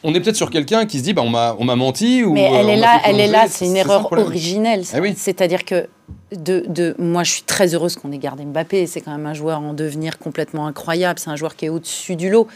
on 0.03 0.13
est 0.13 0.19
peut-être 0.19 0.35
sur 0.35 0.49
quelqu'un 0.49 0.85
qui 0.85 0.99
se 0.99 1.03
dit 1.03 1.13
bah, 1.13 1.23
on 1.23 1.29
m'a 1.29 1.75
menti 1.75 2.23
ou 2.23 2.33
mais 2.33 2.43
elle 2.43 2.67
euh, 2.67 2.73
est 2.73 2.77
là 2.77 3.01
elle 3.05 3.19
est 3.19 3.27
là 3.27 3.45
c'est 3.47 3.65
une 3.65 3.75
erreur 3.75 4.11
originelle 4.11 4.83
eh 4.93 5.13
c'est-à-dire 5.15 5.65
que 5.65 5.87
de, 6.31 6.63
de, 6.67 6.95
moi 6.97 7.23
je 7.23 7.31
suis 7.31 7.43
très 7.43 7.73
heureuse 7.73 7.95
qu'on 7.95 8.11
ait 8.11 8.17
gardé 8.17 8.45
Mbappé 8.45 8.87
c'est 8.87 9.01
quand 9.01 9.11
même 9.11 9.25
un 9.25 9.33
joueur 9.33 9.59
en 9.59 9.73
devenir 9.73 10.17
complètement 10.17 10.67
incroyable 10.67 11.19
c'est 11.19 11.29
un 11.29 11.35
joueur 11.35 11.55
qui 11.55 11.65
est 11.65 11.69
au-dessus 11.69 12.15
du 12.15 12.29
lot. 12.29 12.47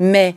Mais 0.00 0.34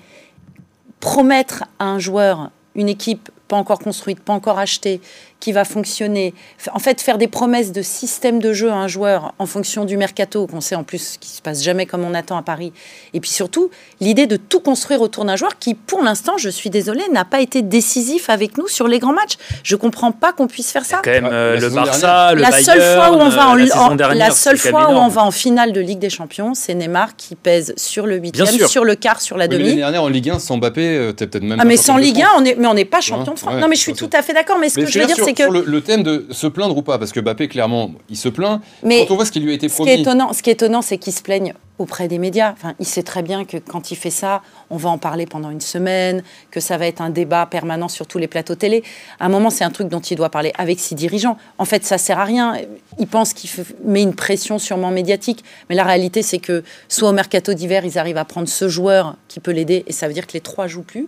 promettre 0.99 1.63
à 1.79 1.85
un 1.85 1.99
joueur 1.99 2.51
une 2.75 2.89
équipe 2.89 3.29
pas 3.47 3.55
encore 3.55 3.79
construite, 3.79 4.19
pas 4.19 4.33
encore 4.33 4.59
achetée, 4.59 4.99
qui 5.39 5.51
va 5.51 5.65
fonctionner. 5.65 6.33
En 6.73 6.79
fait, 6.79 6.99
faire 7.01 7.17
des 7.17 7.27
promesses 7.27 7.71
de 7.71 7.81
système 7.81 8.39
de 8.39 8.53
jeu 8.53 8.71
à 8.71 8.75
un 8.75 8.87
joueur 8.87 9.33
en 9.39 9.45
fonction 9.45 9.85
du 9.85 9.97
mercato, 9.97 10.47
qu'on 10.47 10.61
sait 10.61 10.75
en 10.75 10.83
plus 10.83 11.17
qui 11.19 11.29
se 11.29 11.41
passe 11.41 11.63
jamais 11.63 11.85
comme 11.85 12.03
on 12.03 12.13
attend 12.13 12.37
à 12.37 12.41
Paris. 12.41 12.73
Et 13.13 13.19
puis 13.19 13.29
surtout, 13.29 13.69
l'idée 14.01 14.25
de 14.25 14.35
tout 14.35 14.59
construire 14.59 15.01
autour 15.01 15.25
d'un 15.25 15.35
joueur 15.35 15.59
qui, 15.59 15.75
pour 15.75 16.03
l'instant, 16.03 16.37
je 16.37 16.49
suis 16.49 16.69
désolée, 16.69 17.03
n'a 17.11 17.25
pas 17.25 17.39
été 17.39 17.61
décisif 17.61 18.29
avec 18.29 18.57
nous 18.57 18.67
sur 18.67 18.87
les 18.87 18.99
grands 18.99 19.13
matchs. 19.13 19.37
Je 19.63 19.75
comprends 19.75 20.11
pas 20.11 20.33
qu'on 20.33 20.47
puisse 20.47 20.71
faire 20.71 20.85
ça. 20.85 21.01
Quand 21.03 21.11
même, 21.11 21.29
euh, 21.31 21.59
le 21.59 21.69
Barça, 21.69 22.33
le 22.33 22.41
la 22.41 22.51
seule 22.51 22.81
fois 22.81 23.11
où 23.11 23.19
on 23.19 23.29
va 23.29 23.47
en, 23.49 23.59
euh, 23.59 24.13
la, 24.13 24.31
seule 24.31 24.57
fois 24.57 24.91
où 24.91 24.95
on 24.95 25.07
va 25.07 25.23
en 25.23 25.31
finale 25.31 25.71
de 25.71 25.81
Ligue 25.81 25.99
des 25.99 26.09
Champions, 26.09 26.53
c'est 26.55 26.73
Neymar 26.73 27.15
qui 27.15 27.35
pèse 27.35 27.73
sur 27.77 28.07
le 28.07 28.17
huitième, 28.17 28.67
sur 28.67 28.83
le 28.83 28.95
quart, 28.95 29.21
sur 29.21 29.37
la 29.37 29.47
demi. 29.47 29.63
L'année 29.65 29.75
dernière 29.77 30.03
en 30.03 30.09
Ligue 30.09 30.31
1, 30.31 30.39
sans 30.39 30.57
Mbappé, 30.57 30.81
euh, 30.81 31.11
t'es 31.11 31.27
peut-être 31.27 31.43
même. 31.43 31.59
Ah 31.61 31.65
mais 31.65 31.77
sans 31.77 31.97
Ligue 31.97 32.21
1, 32.21 32.27
on 32.37 32.45
est, 32.45 32.55
mais 32.55 32.67
on 32.67 32.73
n'est 32.73 32.85
pas 32.85 33.01
champion 33.01 33.33
de 33.33 33.39
France. 33.39 33.61
non 33.61 33.67
mais 33.67 33.75
je 33.75 33.81
suis 33.81 33.93
tout 33.93 34.09
à 34.13 34.21
fait 34.21 34.33
d'accord. 34.33 34.57
Mais 34.59 34.69
ce 34.69 34.75
que 34.79 34.85
je 34.85 34.99
veux 34.99 35.05
dire, 35.05 35.15
c'est 35.27 35.33
que 35.33 35.51
le 35.51 35.81
thème 35.81 36.03
de 36.03 36.25
se 36.31 36.47
plaindre 36.47 36.77
ou 36.77 36.81
pas, 36.81 36.97
parce 36.97 37.11
que 37.11 37.19
Mbappé, 37.19 37.47
clairement, 37.47 37.91
il 38.09 38.17
se 38.17 38.29
plaint. 38.29 38.61
Mais 38.83 39.05
quand 39.05 39.13
on 39.13 39.17
voit 39.17 39.25
ce 39.25 39.31
qui 39.31 39.39
lui 39.39 39.51
a 39.51 39.53
été 39.53 39.67
promis. 39.67 39.89
Ce 39.89 39.93
qui 39.95 39.99
est 39.99 40.01
étonnant, 40.01 40.33
ce 40.33 40.41
qui 40.41 40.49
est 40.49 40.53
étonnant, 40.53 40.81
c'est 40.81 40.97
qu'il 40.97 41.13
se 41.13 41.21
plaigne 41.21 41.53
auprès 41.79 42.07
des 42.07 42.17
médias. 42.17 42.53
Enfin, 42.53 42.73
il 42.79 42.85
sait 42.85 43.03
très 43.03 43.21
bien 43.21 43.45
que 43.45 43.57
quand 43.57 43.91
il 43.91 43.95
fait 43.95 44.09
ça, 44.09 44.41
on 44.69 44.77
va 44.77 44.89
en 44.89 44.97
parler 44.97 45.25
pendant 45.25 45.51
une 45.51 45.61
semaine, 45.61 46.23
que 46.49 46.59
ça 46.59 46.77
va 46.77 46.87
être 46.87 47.01
un 47.01 47.09
débat 47.09 47.45
permanent 47.45 47.87
sur 47.87 48.07
tous 48.07 48.17
les 48.17 48.27
plateaux 48.27 48.55
télé. 48.55 48.83
À 49.19 49.25
un 49.25 49.29
moment, 49.29 49.49
c'est 49.49 49.63
un 49.63 49.69
truc 49.69 49.89
dont 49.89 49.99
il 49.99 50.15
doit 50.17 50.29
parler 50.29 50.53
avec 50.57 50.79
ses 50.79 50.95
dirigeants. 50.95 51.37
En 51.57 51.65
fait, 51.65 51.83
ça 51.85 51.97
sert 51.97 52.19
à 52.19 52.25
rien. 52.25 52.55
Il 52.99 53.07
pense 53.07 53.33
qu'il 53.33 53.49
met 53.83 54.01
une 54.01 54.15
pression 54.15 54.57
sûrement 54.59 54.91
médiatique, 54.91 55.43
mais 55.69 55.75
la 55.75 55.83
réalité, 55.83 56.23
c'est 56.23 56.39
que 56.39 56.63
soit 56.87 57.09
au 57.09 57.13
mercato 57.13 57.53
d'hiver, 57.53 57.85
ils 57.85 57.99
arrivent 57.99 58.17
à 58.17 58.25
prendre 58.25 58.47
ce 58.47 58.67
joueur 58.69 59.15
qui 59.27 59.39
peut 59.39 59.51
l'aider, 59.51 59.83
et 59.87 59.91
ça 59.91 60.07
veut 60.07 60.13
dire 60.13 60.25
que 60.25 60.33
les 60.33 60.41
trois 60.41 60.67
jouent 60.67 60.81
plus 60.81 61.07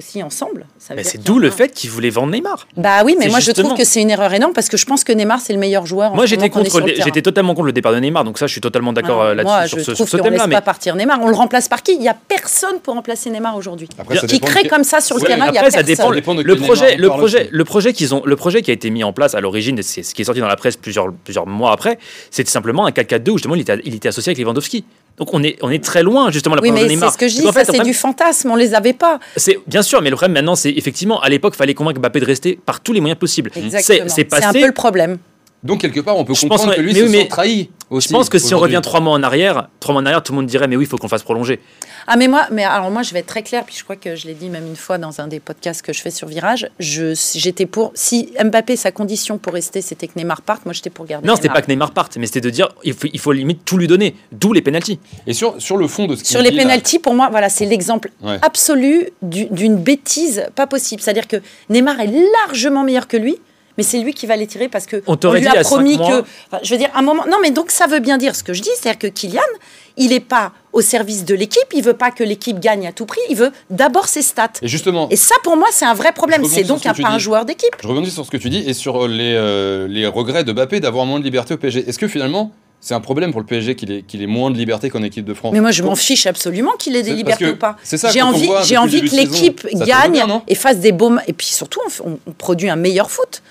aussi 0.00 0.22
ensemble. 0.22 0.66
C'est 0.78 1.22
d'où 1.22 1.38
le 1.38 1.50
fait 1.50 1.68
qu'il 1.68 1.90
voulait 1.90 2.10
vendre 2.10 2.32
Neymar. 2.32 2.66
Bah 2.76 3.02
oui, 3.04 3.16
mais 3.18 3.28
moi 3.28 3.40
je 3.40 3.52
trouve 3.52 3.74
que 3.74 3.84
c'est 3.84 4.00
une 4.00 4.10
erreur 4.10 4.32
énorme 4.32 4.52
parce 4.52 4.68
que 4.68 4.76
je 4.76 4.86
pense 4.86 5.04
que 5.04 5.12
Neymar 5.12 5.40
c'est 5.40 5.52
le 5.52 5.58
meilleur 5.58 5.86
joueur. 5.86 6.14
Moi 6.14 6.26
j'étais 6.26 6.48
contre, 6.50 6.70
j'étais 6.86 7.22
totalement 7.22 7.54
contre 7.54 7.66
le 7.66 7.72
départ 7.72 7.92
de 7.92 7.98
Neymar, 7.98 8.24
donc 8.24 8.38
ça 8.38 8.46
je 8.46 8.52
suis 8.52 8.60
totalement 8.60 8.92
d'accord 8.92 9.22
euh, 9.22 9.34
là-dessus 9.34 9.84
sur 9.84 10.08
ce, 10.08 10.16
thème-là. 10.16 10.46
Mais 10.46 10.54
pas 10.54 10.62
partir 10.62 10.96
Neymar, 10.96 11.20
on 11.22 11.28
le 11.28 11.34
remplace 11.34 11.68
par 11.68 11.82
qui? 11.82 11.94
Il 11.94 12.02
y 12.02 12.08
a 12.08 12.16
personne 12.28 12.80
pour 12.82 12.94
remplacer 12.94 13.30
Neymar 13.30 13.56
aujourd'hui. 13.56 13.88
Qui 14.28 14.40
crée 14.40 14.66
comme 14.66 14.84
ça 14.84 15.00
sur 15.00 15.16
le 15.16 15.22
terrain, 15.22 15.48
il 15.48 15.54
y 15.54 15.58
a 15.58 15.62
personne. 15.62 15.80
Ça 15.80 15.82
dépend, 15.82 16.10
le 16.10 16.56
projet, 16.56 16.96
le 16.96 17.08
projet, 17.08 17.48
le 17.50 17.64
projet 17.64 17.92
qu'ils 17.92 18.14
ont, 18.14 18.22
le 18.24 18.36
projet 18.36 18.62
qui 18.62 18.70
a 18.70 18.74
été 18.74 18.90
mis 18.90 19.04
en 19.04 19.12
place 19.12 19.34
à 19.34 19.40
l'origine, 19.40 19.80
c'est 19.82 20.02
ce 20.02 20.14
qui 20.14 20.22
est 20.22 20.24
sorti 20.24 20.40
dans 20.40 20.48
la 20.48 20.56
presse 20.56 20.76
plusieurs 20.76 21.12
plusieurs 21.24 21.46
mois 21.46 21.72
après, 21.72 21.98
c'était 22.30 22.50
simplement 22.50 22.86
un 22.86 22.90
4-4-2 22.90 23.30
où 23.30 23.38
justement 23.38 23.54
il 23.54 23.60
était, 23.60 23.80
il 23.84 23.94
était 23.94 24.08
associé 24.08 24.30
avec 24.30 24.38
Lewandowski. 24.38 24.84
Donc 25.20 25.34
on 25.34 25.42
est, 25.42 25.58
on 25.60 25.70
est 25.70 25.84
très 25.84 26.02
loin 26.02 26.30
justement 26.30 26.56
de 26.56 26.62
la 26.62 26.72
oui, 26.72 26.72
mais 26.72 26.96
C'est 26.96 27.10
ce 27.10 27.18
que 27.18 27.28
je 27.28 27.36
dis, 27.36 27.46
c'est 27.64 27.82
du 27.82 27.92
fantasme, 27.92 28.50
on 28.50 28.56
les 28.56 28.74
avait 28.74 28.94
pas. 28.94 29.20
C'est 29.36 29.58
bien 29.66 29.82
sûr, 29.82 30.00
mais 30.00 30.08
le 30.08 30.16
problème 30.16 30.32
maintenant, 30.32 30.56
c'est 30.56 30.70
effectivement 30.70 31.20
à 31.20 31.28
l'époque, 31.28 31.52
il 31.54 31.58
fallait 31.58 31.74
convaincre 31.74 32.00
Mbappé 32.00 32.20
de 32.20 32.24
rester 32.24 32.58
par 32.64 32.80
tous 32.80 32.94
les 32.94 33.00
moyens 33.00 33.18
possibles. 33.18 33.50
C'est 33.80 34.00
un 34.44 34.52
peu 34.52 34.66
le 34.66 34.72
problème. 34.72 35.18
Donc 35.62 35.82
quelque 35.82 36.00
part, 36.00 36.16
on 36.16 36.24
peut 36.24 36.34
comprendre 36.34 36.74
que 36.74 36.80
lui 36.80 36.94
se 36.94 37.06
sent 37.06 37.28
trahi. 37.28 37.70
je 37.90 38.08
pense 38.08 38.28
que 38.28 38.38
si 38.38 38.54
on 38.54 38.58
revient 38.58 38.80
trois 38.82 39.00
mois 39.00 39.12
en 39.12 39.22
arrière, 39.22 39.68
trois 39.78 39.92
mois 39.92 40.02
en 40.02 40.06
arrière, 40.06 40.22
tout 40.22 40.32
le 40.32 40.36
monde 40.36 40.46
dirait 40.46 40.68
mais 40.68 40.76
oui, 40.76 40.84
il 40.84 40.88
faut 40.88 40.96
qu'on 40.96 41.08
fasse 41.08 41.22
prolonger. 41.22 41.60
Ah 42.06 42.16
mais 42.16 42.28
moi, 42.28 42.46
mais 42.50 42.64
alors 42.64 42.90
moi 42.90 43.02
je 43.02 43.12
vais 43.12 43.20
être 43.20 43.26
très 43.26 43.42
clair, 43.42 43.64
puis 43.64 43.74
je 43.76 43.84
crois 43.84 43.96
que 43.96 44.16
je 44.16 44.26
l'ai 44.26 44.34
dit 44.34 44.48
même 44.48 44.66
une 44.66 44.76
fois 44.76 44.96
dans 44.96 45.20
un 45.20 45.26
des 45.26 45.38
podcasts 45.38 45.82
que 45.82 45.92
je 45.92 46.00
fais 46.00 46.10
sur 46.10 46.28
Virage, 46.28 46.70
j'étais 46.78 47.66
pour 47.66 47.92
si 47.94 48.32
Mbappé 48.42 48.76
sa 48.76 48.90
condition 48.90 49.36
pour 49.36 49.52
rester 49.52 49.82
c'était 49.82 50.06
que 50.06 50.12
Neymar 50.16 50.40
parte, 50.40 50.64
moi 50.64 50.72
j'étais 50.72 50.90
pour 50.90 51.04
garder. 51.04 51.28
Non, 51.28 51.36
c'était 51.36 51.50
pas 51.50 51.60
que 51.60 51.70
Neymar 51.70 51.92
parte, 51.92 52.16
mais 52.16 52.26
c'était 52.26 52.40
de 52.40 52.50
dire 52.50 52.70
il 52.82 52.94
faut, 52.94 53.08
il 53.12 53.20
faut 53.20 53.32
limite 53.32 53.64
tout 53.64 53.76
lui 53.76 53.86
donner, 53.86 54.16
d'où 54.32 54.54
les 54.54 54.62
pénalties. 54.62 54.98
Et 55.26 55.34
sur 55.34 55.60
sur 55.60 55.76
le 55.76 55.86
fond 55.88 56.06
de 56.06 56.16
ce 56.16 56.24
sur 56.24 56.40
les 56.40 56.52
pénalties, 56.52 56.98
pour 56.98 57.14
moi 57.14 57.28
voilà 57.30 57.50
c'est 57.50 57.66
l'exemple 57.66 58.10
absolu 58.40 59.10
d'une 59.20 59.76
bêtise 59.76 60.46
pas 60.54 60.66
possible, 60.66 61.02
c'est-à-dire 61.02 61.28
que 61.28 61.36
Neymar 61.68 62.00
est 62.00 62.12
largement 62.46 62.82
meilleur 62.82 63.06
que 63.06 63.18
lui 63.18 63.36
mais 63.80 63.84
c'est 63.84 63.98
lui 63.98 64.12
qui 64.12 64.26
va 64.26 64.36
les 64.36 64.46
tirer 64.46 64.68
parce 64.68 64.84
que 64.84 65.02
on, 65.06 65.16
lui 65.32 65.46
a 65.46 65.62
promis 65.62 65.96
que. 65.96 66.22
je 66.62 66.70
veux 66.74 66.76
dire, 66.76 66.90
un 66.94 67.00
moment. 67.00 67.24
Non, 67.26 67.38
mais 67.40 67.50
donc 67.50 67.70
ça 67.70 67.86
veut 67.86 68.00
bien 68.00 68.18
dire 68.18 68.36
ce 68.36 68.44
que 68.44 68.52
je 68.52 68.60
dis, 68.60 68.68
c'est-à-dire 68.78 68.98
que 68.98 69.06
Kylian, 69.06 69.40
il 69.96 70.10
n'est 70.10 70.20
pas 70.20 70.52
au 70.74 70.82
service 70.82 71.24
de 71.24 71.34
l'équipe, 71.34 71.64
il 71.74 71.82
veut 71.82 71.94
pas 71.94 72.10
que 72.10 72.22
l'équipe 72.22 72.60
gagne 72.60 72.86
à 72.86 72.92
tout 72.92 73.06
prix, 73.06 73.22
il 73.30 73.36
veut 73.36 73.52
d'abord 73.70 74.06
ses 74.06 74.20
stats. 74.20 74.52
Et 74.60 74.68
justement. 74.68 75.08
Et 75.08 75.16
ça, 75.16 75.34
pour 75.42 75.56
moi, 75.56 75.68
c'est 75.70 75.86
un 75.86 75.94
vrai 75.94 76.12
problème. 76.12 76.44
C'est 76.44 76.64
donc 76.64 76.84
un, 76.84 76.92
pas 76.92 77.08
un 77.08 77.18
joueur 77.18 77.46
d'équipe. 77.46 77.74
Je 77.80 77.88
rebondis 77.88 78.10
sur 78.10 78.26
ce 78.26 78.30
que 78.30 78.36
tu 78.36 78.50
dis 78.50 78.68
et 78.68 78.74
sur 78.74 79.08
les, 79.08 79.32
euh, 79.34 79.88
les 79.88 80.06
regrets 80.06 80.44
de 80.44 80.52
Mbappé 80.52 80.80
d'avoir 80.80 81.06
moins 81.06 81.18
de 81.18 81.24
liberté 81.24 81.54
au 81.54 81.56
PSG. 81.56 81.88
Est-ce 81.88 81.98
que 81.98 82.06
finalement 82.06 82.52
c'est 82.80 82.94
un 82.94 83.00
problème 83.00 83.30
pour 83.30 83.40
le 83.40 83.46
PSG 83.46 83.76
qu'il 83.76 83.92
ait, 83.92 84.02
qu'il 84.02 84.22
ait 84.22 84.26
moins 84.26 84.50
de 84.50 84.56
liberté 84.56 84.88
qu'en 84.88 85.02
équipe 85.02 85.26
de 85.26 85.34
France? 85.34 85.52
Mais 85.52 85.60
moi, 85.60 85.70
je 85.70 85.82
m'en 85.82 85.94
fiche 85.94 86.26
absolument 86.26 86.72
qu'il 86.78 86.96
ait 86.96 87.02
des 87.02 87.12
libertés 87.12 87.50
ou 87.50 87.56
pas. 87.56 87.76
J'ai 88.10 88.22
envie, 88.22 88.50
j'ai 88.64 88.78
envie 88.78 89.02
que 89.02 89.14
l'équipe 89.14 89.66
gagne 89.74 90.24
et 90.48 90.54
fasse 90.54 90.78
des 90.78 90.92
beaux. 90.92 91.12
Et 91.26 91.32
puis 91.32 91.46
surtout, 91.46 91.80
on 92.04 92.18
produit 92.32 92.70
un 92.70 92.76
meilleur 92.76 93.10
foot. 93.10 93.42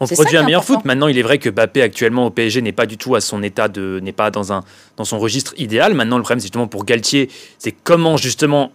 On 0.00 0.06
produit 0.06 0.36
un 0.36 0.44
meilleur 0.44 0.64
foot. 0.64 0.84
Maintenant, 0.84 1.08
il 1.08 1.18
est 1.18 1.22
vrai 1.22 1.38
que 1.38 1.50
Mbappé 1.50 1.82
actuellement 1.82 2.26
au 2.26 2.30
PSG 2.30 2.62
n'est 2.62 2.72
pas 2.72 2.86
du 2.86 2.96
tout 2.96 3.14
à 3.14 3.20
son 3.20 3.42
état 3.42 3.68
de, 3.68 4.00
n'est 4.02 4.12
pas 4.12 4.30
dans 4.30 4.52
un 4.52 4.62
dans 4.96 5.04
son 5.04 5.18
registre 5.18 5.54
idéal. 5.56 5.94
Maintenant, 5.94 6.16
le 6.16 6.22
problème, 6.22 6.40
c'est 6.40 6.46
justement 6.46 6.66
pour 6.66 6.84
Galtier, 6.84 7.30
c'est 7.58 7.72
comment 7.72 8.16
justement 8.16 8.72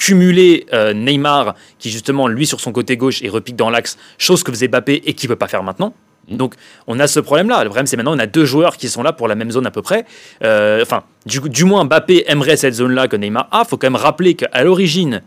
cumuler 0.00 0.64
euh, 0.72 0.94
Neymar, 0.94 1.54
qui 1.78 1.90
justement 1.90 2.26
lui 2.26 2.46
sur 2.46 2.58
son 2.58 2.72
côté 2.72 2.96
gauche 2.96 3.22
et 3.22 3.28
repique 3.28 3.56
dans 3.56 3.68
l'axe, 3.68 3.98
chose 4.16 4.42
que 4.42 4.50
faisait 4.50 4.68
Mbappé 4.68 5.02
et 5.04 5.12
qui 5.12 5.28
peut 5.28 5.36
pas 5.36 5.46
faire 5.46 5.62
maintenant. 5.62 5.92
Mmh. 6.28 6.36
Donc 6.38 6.54
on 6.86 6.98
a 6.98 7.06
ce 7.06 7.20
problème-là. 7.20 7.64
Le 7.64 7.68
problème 7.68 7.86
c'est 7.86 7.98
maintenant 7.98 8.16
on 8.16 8.18
a 8.18 8.26
deux 8.26 8.46
joueurs 8.46 8.78
qui 8.78 8.88
sont 8.88 9.02
là 9.02 9.12
pour 9.12 9.28
la 9.28 9.34
même 9.34 9.50
zone 9.50 9.66
à 9.66 9.70
peu 9.70 9.82
près. 9.82 10.06
Euh, 10.42 10.80
enfin, 10.80 11.04
du, 11.26 11.40
du, 11.40 11.64
moins 11.66 11.84
Mbappé 11.84 12.24
aimerait 12.28 12.56
cette 12.56 12.74
zone-là 12.74 13.08
que 13.08 13.16
Neymar 13.16 13.48
a. 13.52 13.66
Faut 13.66 13.76
quand 13.76 13.90
même 13.90 14.00
rappeler 14.00 14.34
qu'à 14.34 14.64
l'origine, 14.64 15.20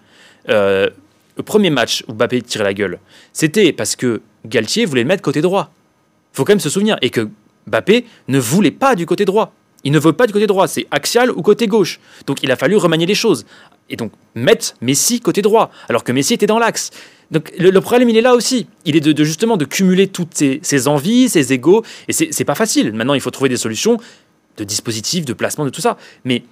euh, 0.50 0.90
le 1.38 1.44
premier 1.44 1.70
match 1.70 2.04
où 2.08 2.14
Mbappé 2.14 2.42
tirait 2.42 2.64
la 2.64 2.74
gueule, 2.74 3.00
c'était 3.32 3.74
parce 3.74 3.96
que 3.96 4.22
Galtier 4.46 4.86
voulait 4.86 5.04
le 5.04 5.08
mettre 5.08 5.22
côté 5.22 5.42
droit. 5.42 5.72
Faut 6.34 6.46
quand 6.46 6.52
même 6.52 6.60
se 6.60 6.70
souvenir. 6.70 6.98
Et 7.02 7.10
que 7.10 7.30
Mbappé 7.68 8.06
ne 8.28 8.40
voulait 8.40 8.72
pas 8.72 8.96
du 8.96 9.06
côté 9.06 9.26
droit. 9.26 9.54
Il 9.84 9.92
ne 9.92 10.00
veut 10.00 10.14
pas 10.14 10.28
du 10.28 10.34
côté 10.34 10.48
droit, 10.48 10.68
c'est 10.68 10.88
axial 10.92 11.30
ou 11.32 11.42
côté 11.42 11.68
gauche. 11.68 12.00
Donc 12.26 12.42
il 12.42 12.52
a 12.52 12.56
fallu 12.56 12.78
remanier 12.78 13.06
les 13.06 13.16
choses. 13.16 13.46
Et 13.90 13.98
donc 13.98 14.14
mettre 14.34 14.76
Messi 14.82 15.20
côté 15.20 15.42
droit, 15.42 15.72
alors 15.90 16.04
que 16.06 16.12
Messi 16.12 16.34
était 16.34 16.46
dans 16.46 16.60
l'axe. 16.60 16.92
Donc 17.32 17.52
le, 17.58 17.82
problème, 17.82 18.10
il 18.10 18.18
est 18.18 18.22
là 18.22 18.36
aussi. 18.36 18.68
Il 18.86 18.96
est 18.96 19.02
de, 19.02 19.24
justement 19.24 19.58
de 19.58 19.66
cumuler 19.66 20.08
toutes 20.08 20.36
ses, 20.36 20.88
envies, 20.88 21.30
ses 21.30 21.52
égaux. 21.52 21.84
Et 22.08 22.14
c'est 22.14 22.46
pas 22.46 22.56
facile. 22.56 22.94
Maintenant, 22.94 23.14
il 23.14 23.22
faut 23.22 23.32
trouver 23.32 23.50
des 23.50 23.58
solutions 23.58 23.98
de 24.58 24.64
dispositifs, 24.64 25.26
de 25.26 25.34
placement, 25.34 25.66
de 25.66 25.70
tout 25.70 25.82
ça. 25.82 25.98
Mais 26.24 26.44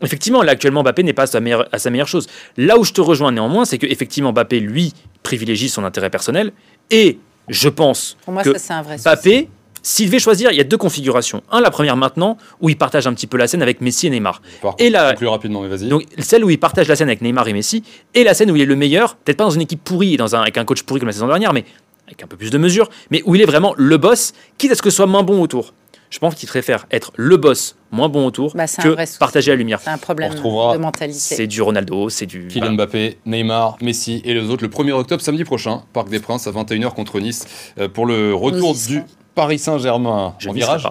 effectivement, 0.00 0.42
là, 0.42 0.52
actuellement, 0.52 0.82
Mbappé 0.82 1.02
n'est 1.02 1.12
pas 1.12 1.24
à 1.24 1.26
sa, 1.26 1.40
meilleure, 1.40 1.68
à 1.72 1.78
sa 1.78 1.90
meilleure 1.90 2.08
chose. 2.08 2.26
Là 2.56 2.78
où 2.78 2.84
je 2.84 2.92
te 2.92 3.00
rejoins 3.00 3.32
néanmoins, 3.32 3.66
c'est 3.66 3.78
que 3.78 3.86
effectivement, 3.86 4.32
Mbappé, 4.32 4.60
lui, 4.60 4.94
privilégie 5.22 5.68
son 5.68 5.84
intérêt 5.84 6.10
personnel 6.10 6.52
et 6.90 7.18
je 7.50 7.68
pense 7.68 8.16
que 8.26 9.02
Mbappé, 9.02 9.48
s'il 9.82 10.06
devait 10.06 10.18
choisir, 10.18 10.50
il 10.50 10.56
y 10.56 10.60
a 10.60 10.64
deux 10.64 10.76
configurations. 10.76 11.42
Un, 11.50 11.60
la 11.60 11.70
première 11.70 11.96
maintenant, 11.96 12.36
où 12.60 12.68
il 12.68 12.76
partage 12.76 13.06
un 13.06 13.14
petit 13.14 13.26
peu 13.26 13.36
la 13.36 13.46
scène 13.46 13.62
avec 13.62 13.80
Messi 13.80 14.06
et 14.06 14.10
Neymar. 14.10 14.42
et 14.78 14.90
la, 14.90 15.14
plus 15.14 15.26
rapidement, 15.26 15.62
mais 15.62 15.68
vas-y. 15.68 15.88
Donc 15.88 16.04
celle 16.18 16.44
où 16.44 16.50
il 16.50 16.58
partage 16.58 16.88
la 16.88 16.96
scène 16.96 17.08
avec 17.08 17.22
Neymar 17.22 17.48
et 17.48 17.52
Messi, 17.52 17.82
et 18.14 18.24
la 18.24 18.34
scène 18.34 18.50
où 18.50 18.56
il 18.56 18.62
est 18.62 18.66
le 18.66 18.76
meilleur, 18.76 19.16
peut-être 19.16 19.38
pas 19.38 19.44
dans 19.44 19.50
une 19.50 19.62
équipe 19.62 19.82
pourrie, 19.82 20.16
dans 20.16 20.36
un, 20.36 20.42
avec 20.42 20.58
un 20.58 20.64
coach 20.64 20.82
pourri 20.82 21.00
comme 21.00 21.08
la 21.08 21.12
saison 21.12 21.26
dernière, 21.26 21.52
mais 21.52 21.64
avec 22.06 22.22
un 22.22 22.26
peu 22.26 22.36
plus 22.36 22.50
de 22.50 22.58
mesure, 22.58 22.88
mais 23.10 23.22
où 23.24 23.34
il 23.34 23.40
est 23.40 23.46
vraiment 23.46 23.74
le 23.76 23.96
boss, 23.96 24.32
quitte 24.58 24.72
à 24.72 24.74
ce 24.74 24.82
que 24.82 24.90
ce 24.90 24.96
soit 24.96 25.06
moins 25.06 25.22
bon 25.22 25.40
autour. 25.40 25.72
Je 26.10 26.18
pense 26.18 26.34
qu'il 26.34 26.48
préfère 26.48 26.86
être 26.90 27.12
le 27.16 27.36
boss 27.36 27.76
moins 27.92 28.08
bon 28.08 28.26
autour 28.26 28.54
bah, 28.56 28.66
que 28.66 29.18
partager 29.18 29.52
la 29.52 29.56
lumière. 29.56 29.80
C'est 29.80 29.90
un 29.90 29.98
problème 29.98 30.34
de 30.34 30.76
mentalité. 30.78 31.18
C'est 31.18 31.46
du 31.46 31.62
Ronaldo, 31.62 32.08
c'est 32.08 32.26
du. 32.26 32.48
Kylian 32.48 32.72
Mbappé, 32.72 33.18
Neymar, 33.26 33.76
Messi 33.80 34.20
et 34.24 34.34
les 34.34 34.50
autres 34.50 34.64
le 34.64 34.70
1er 34.70 34.92
octobre, 34.92 35.22
samedi 35.22 35.44
prochain, 35.44 35.82
Parc 35.92 36.08
des 36.08 36.18
Princes 36.18 36.48
à 36.48 36.50
21h 36.50 36.94
contre 36.94 37.20
Nice 37.20 37.46
euh, 37.78 37.88
pour 37.88 38.06
le 38.06 38.34
retour 38.34 38.74
du 38.74 39.02
Paris 39.36 39.58
Saint-Germain 39.58 40.34
en 40.46 40.52
virage. 40.52 40.88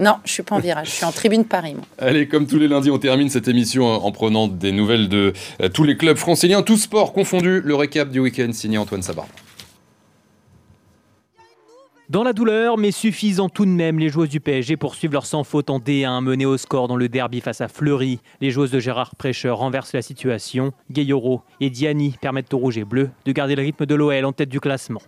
Non, 0.00 0.16
je 0.24 0.32
suis 0.32 0.42
pas 0.42 0.56
en 0.56 0.60
virage, 0.60 0.88
je 0.88 0.92
suis 0.92 1.04
en 1.04 1.12
tribune 1.12 1.44
Paris. 1.44 1.74
Allez, 1.98 2.28
comme 2.28 2.46
tous 2.46 2.58
les 2.58 2.68
lundis, 2.68 2.90
on 2.90 2.98
termine 2.98 3.30
cette 3.30 3.48
émission 3.48 3.86
en 3.86 4.12
prenant 4.12 4.46
des 4.46 4.70
nouvelles 4.70 5.08
de 5.08 5.32
euh, 5.60 5.68
tous 5.68 5.82
les 5.84 5.96
clubs 5.96 6.16
franciliens, 6.16 6.62
tous 6.62 6.76
sports 6.76 7.12
confondus. 7.12 7.60
Le 7.64 7.74
récap 7.74 8.10
du 8.10 8.20
week-end 8.20 8.50
signé 8.52 8.78
Antoine 8.78 9.02
Sabar. 9.02 9.26
Dans 12.08 12.22
la 12.22 12.32
douleur, 12.32 12.78
mais 12.78 12.90
suffisant 12.90 13.50
tout 13.50 13.66
de 13.66 13.70
même, 13.70 13.98
les 13.98 14.08
joueuses 14.08 14.30
du 14.30 14.40
PSG 14.40 14.78
poursuivent 14.78 15.12
leur 15.12 15.26
sans 15.26 15.44
faute 15.44 15.68
en 15.68 15.78
D1, 15.78 16.22
menées 16.22 16.46
au 16.46 16.56
score 16.56 16.88
dans 16.88 16.96
le 16.96 17.10
derby 17.10 17.42
face 17.42 17.60
à 17.60 17.68
Fleury. 17.68 18.20
Les 18.40 18.50
joueuses 18.50 18.70
de 18.70 18.80
Gérard 18.80 19.14
Prêcheur 19.14 19.58
renversent 19.58 19.92
la 19.92 20.00
situation. 20.00 20.72
Gayoro 20.90 21.42
et 21.60 21.68
Diani 21.68 22.16
permettent 22.18 22.54
aux 22.54 22.58
rouges 22.58 22.78
et 22.78 22.84
bleus 22.84 23.10
de 23.26 23.32
garder 23.32 23.56
le 23.56 23.62
rythme 23.62 23.84
de 23.84 23.94
l'OL 23.94 24.24
en 24.24 24.32
tête 24.32 24.48
du 24.48 24.58
classement. 24.58 25.02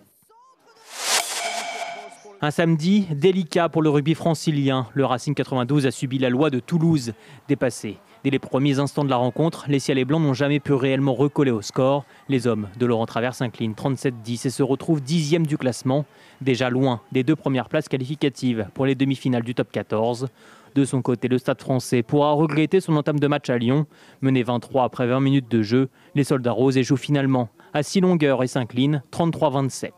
Un 2.43 2.51
samedi 2.51 3.07
délicat 3.11 3.71
pour 3.71 3.81
le 3.81 3.89
rugby 3.89 4.15
francilien. 4.15 4.87
Le 4.93 5.07
Racing 5.07 5.35
92 5.35 5.87
a 5.87 5.91
subi 5.91 6.19
la 6.19 6.29
loi 6.29 6.51
de 6.51 6.61
Toulouse, 6.61 7.15
dépassé. 7.49 7.97
Dès 8.23 8.29
les 8.29 8.39
premiers 8.39 8.79
instants 8.79 9.05
de 9.05 9.09
la 9.09 9.17
rencontre, 9.17 9.65
les 9.69 9.79
ciels 9.79 9.97
et 9.97 10.05
blancs 10.05 10.21
n'ont 10.21 10.35
jamais 10.35 10.61
pu 10.61 10.75
réellement 10.75 11.15
recoller 11.15 11.51
au 11.51 11.63
score. 11.63 12.05
Les 12.29 12.47
hommes 12.47 12.69
de 12.79 12.85
Laurent 12.85 13.07
Travers 13.07 13.35
s'inclinent 13.35 13.73
37-10 13.73 14.47
et 14.47 14.51
se 14.51 14.63
retrouvent 14.63 15.01
dixième 15.01 15.47
du 15.47 15.57
classement, 15.57 16.05
déjà 16.43 16.69
loin 16.69 17.01
des 17.13 17.23
deux 17.23 17.35
premières 17.35 17.71
places 17.71 17.89
qualificatives 17.89 18.69
pour 18.75 18.85
les 18.85 18.95
demi-finales 18.95 19.43
du 19.43 19.55
top 19.55 19.73
14. 19.73 20.29
De 20.75 20.85
son 20.85 21.01
côté, 21.01 21.29
le 21.29 21.39
Stade 21.39 21.63
français 21.63 22.03
pourra 22.03 22.33
regretter 22.33 22.81
son 22.81 22.95
entame 22.97 23.19
de 23.19 23.27
match 23.27 23.49
à 23.49 23.57
Lyon. 23.57 23.87
Mené 24.21 24.43
23 24.43 24.85
après 24.85 25.07
20 25.07 25.21
minutes 25.21 25.51
de 25.51 25.63
jeu, 25.63 25.89
les 26.15 26.25
soldats 26.25 26.53
roses 26.53 26.77
échouent 26.77 26.97
finalement 26.97 27.49
à 27.73 27.83
6 27.83 28.03
longueurs 28.03 28.43
et 28.43 28.49
s'inclinent 28.49 29.03
33-27. 29.13 29.93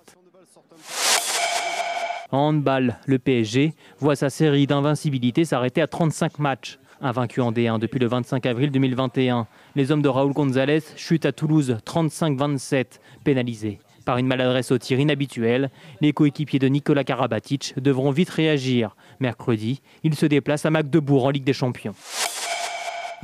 En 2.31 2.39
handball, 2.39 2.99
le 3.07 3.19
PSG 3.19 3.75
voit 3.99 4.17
sa 4.17 4.31
série 4.31 4.67
d'invincibilité 4.67 5.45
s'arrêter 5.45 5.83
à 5.83 5.87
35 5.87 6.39
matchs. 6.39 6.79
Invaincu 7.05 7.41
en 7.41 7.51
D1 7.51 7.81
depuis 7.81 7.99
le 7.99 8.07
25 8.07 8.47
avril 8.47 8.71
2021, 8.71 9.49
les 9.75 9.91
hommes 9.91 10.03
de 10.03 10.09
Raúl 10.09 10.33
González 10.33 10.83
chutent 10.97 11.27
à 11.27 11.33
Toulouse 11.33 11.77
35-27, 11.85 13.01
pénalisés. 13.25 13.81
Par 14.05 14.19
une 14.19 14.27
maladresse 14.29 14.71
au 14.71 14.79
tir 14.79 15.01
inhabituelle, 15.01 15.71
les 16.01 16.13
coéquipiers 16.13 16.61
de 16.61 16.69
Nicolas 16.69 17.03
Karabatic 17.03 17.75
devront 17.77 18.13
vite 18.13 18.31
réagir. 18.31 18.95
Mercredi, 19.19 19.83
ils 20.05 20.15
se 20.15 20.27
déplacent 20.27 20.65
à 20.65 20.71
Magdebourg 20.71 21.25
en 21.25 21.31
Ligue 21.31 21.45
des 21.45 21.53
Champions. 21.53 21.95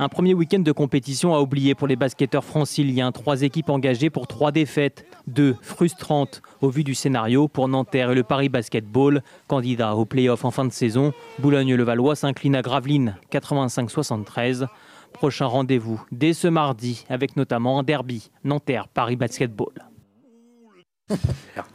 Un 0.01 0.07
premier 0.07 0.33
week-end 0.33 0.59
de 0.59 0.71
compétition 0.71 1.35
à 1.35 1.41
oublier 1.41 1.75
pour 1.75 1.85
les 1.85 1.97
basketteurs 1.97 2.45
franciliens. 2.45 3.11
Trois 3.11 3.41
équipes 3.41 3.69
engagées 3.69 4.09
pour 4.09 4.27
trois 4.27 4.53
défaites. 4.53 5.05
Deux 5.27 5.57
frustrantes 5.61 6.41
au 6.61 6.69
vu 6.69 6.85
du 6.85 6.95
scénario 6.95 7.49
pour 7.49 7.67
Nanterre 7.67 8.11
et 8.11 8.15
le 8.15 8.23
Paris 8.23 8.47
Basketball. 8.47 9.21
Candidat 9.47 9.97
au 9.97 10.05
play-off 10.05 10.45
en 10.45 10.51
fin 10.51 10.63
de 10.63 10.71
saison, 10.71 11.11
Boulogne-le-Valois 11.39 12.15
s'incline 12.15 12.55
à 12.55 12.61
Gravelines 12.61 13.17
85-73. 13.29 14.67
Prochain 15.11 15.47
rendez-vous 15.47 16.01
dès 16.13 16.31
ce 16.31 16.47
mardi 16.47 17.03
avec 17.09 17.35
notamment 17.35 17.79
un 17.79 17.83
derby 17.83 18.31
Nanterre-Paris 18.45 19.17
Basketball. 19.17 19.88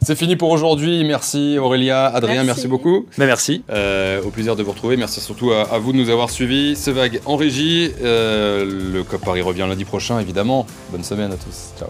C'est 0.01 0.15
fini 0.15 0.35
pour 0.35 0.49
aujourd'hui. 0.49 1.03
Merci 1.03 1.57
Aurélia, 1.57 2.05
Adrien, 2.05 2.43
merci, 2.43 2.67
beaucoup. 2.67 3.07
Ben, 3.17 3.25
merci. 3.25 3.63
Euh, 3.69 4.21
au 4.23 4.29
plaisir 4.29 4.55
de 4.55 4.63
vous 4.63 4.71
retrouver. 4.71 4.97
Merci 4.97 5.19
surtout 5.21 5.51
à, 5.51 5.77
vous 5.79 5.91
de 5.91 5.97
nous 5.97 6.09
avoir 6.09 6.29
suivis. 6.29 6.75
C'est 6.75 6.91
vague 6.91 7.21
en 7.25 7.35
régie. 7.35 7.91
Euh, 8.03 8.91
le 8.93 9.03
COP 9.03 9.23
Paris 9.23 9.41
revient 9.41 9.65
lundi 9.67 9.85
prochain, 9.85 10.19
évidemment. 10.19 10.65
Bonne 10.91 11.03
semaine 11.03 11.31
à 11.31 11.37
tous. 11.37 11.73
Ciao. 11.77 11.89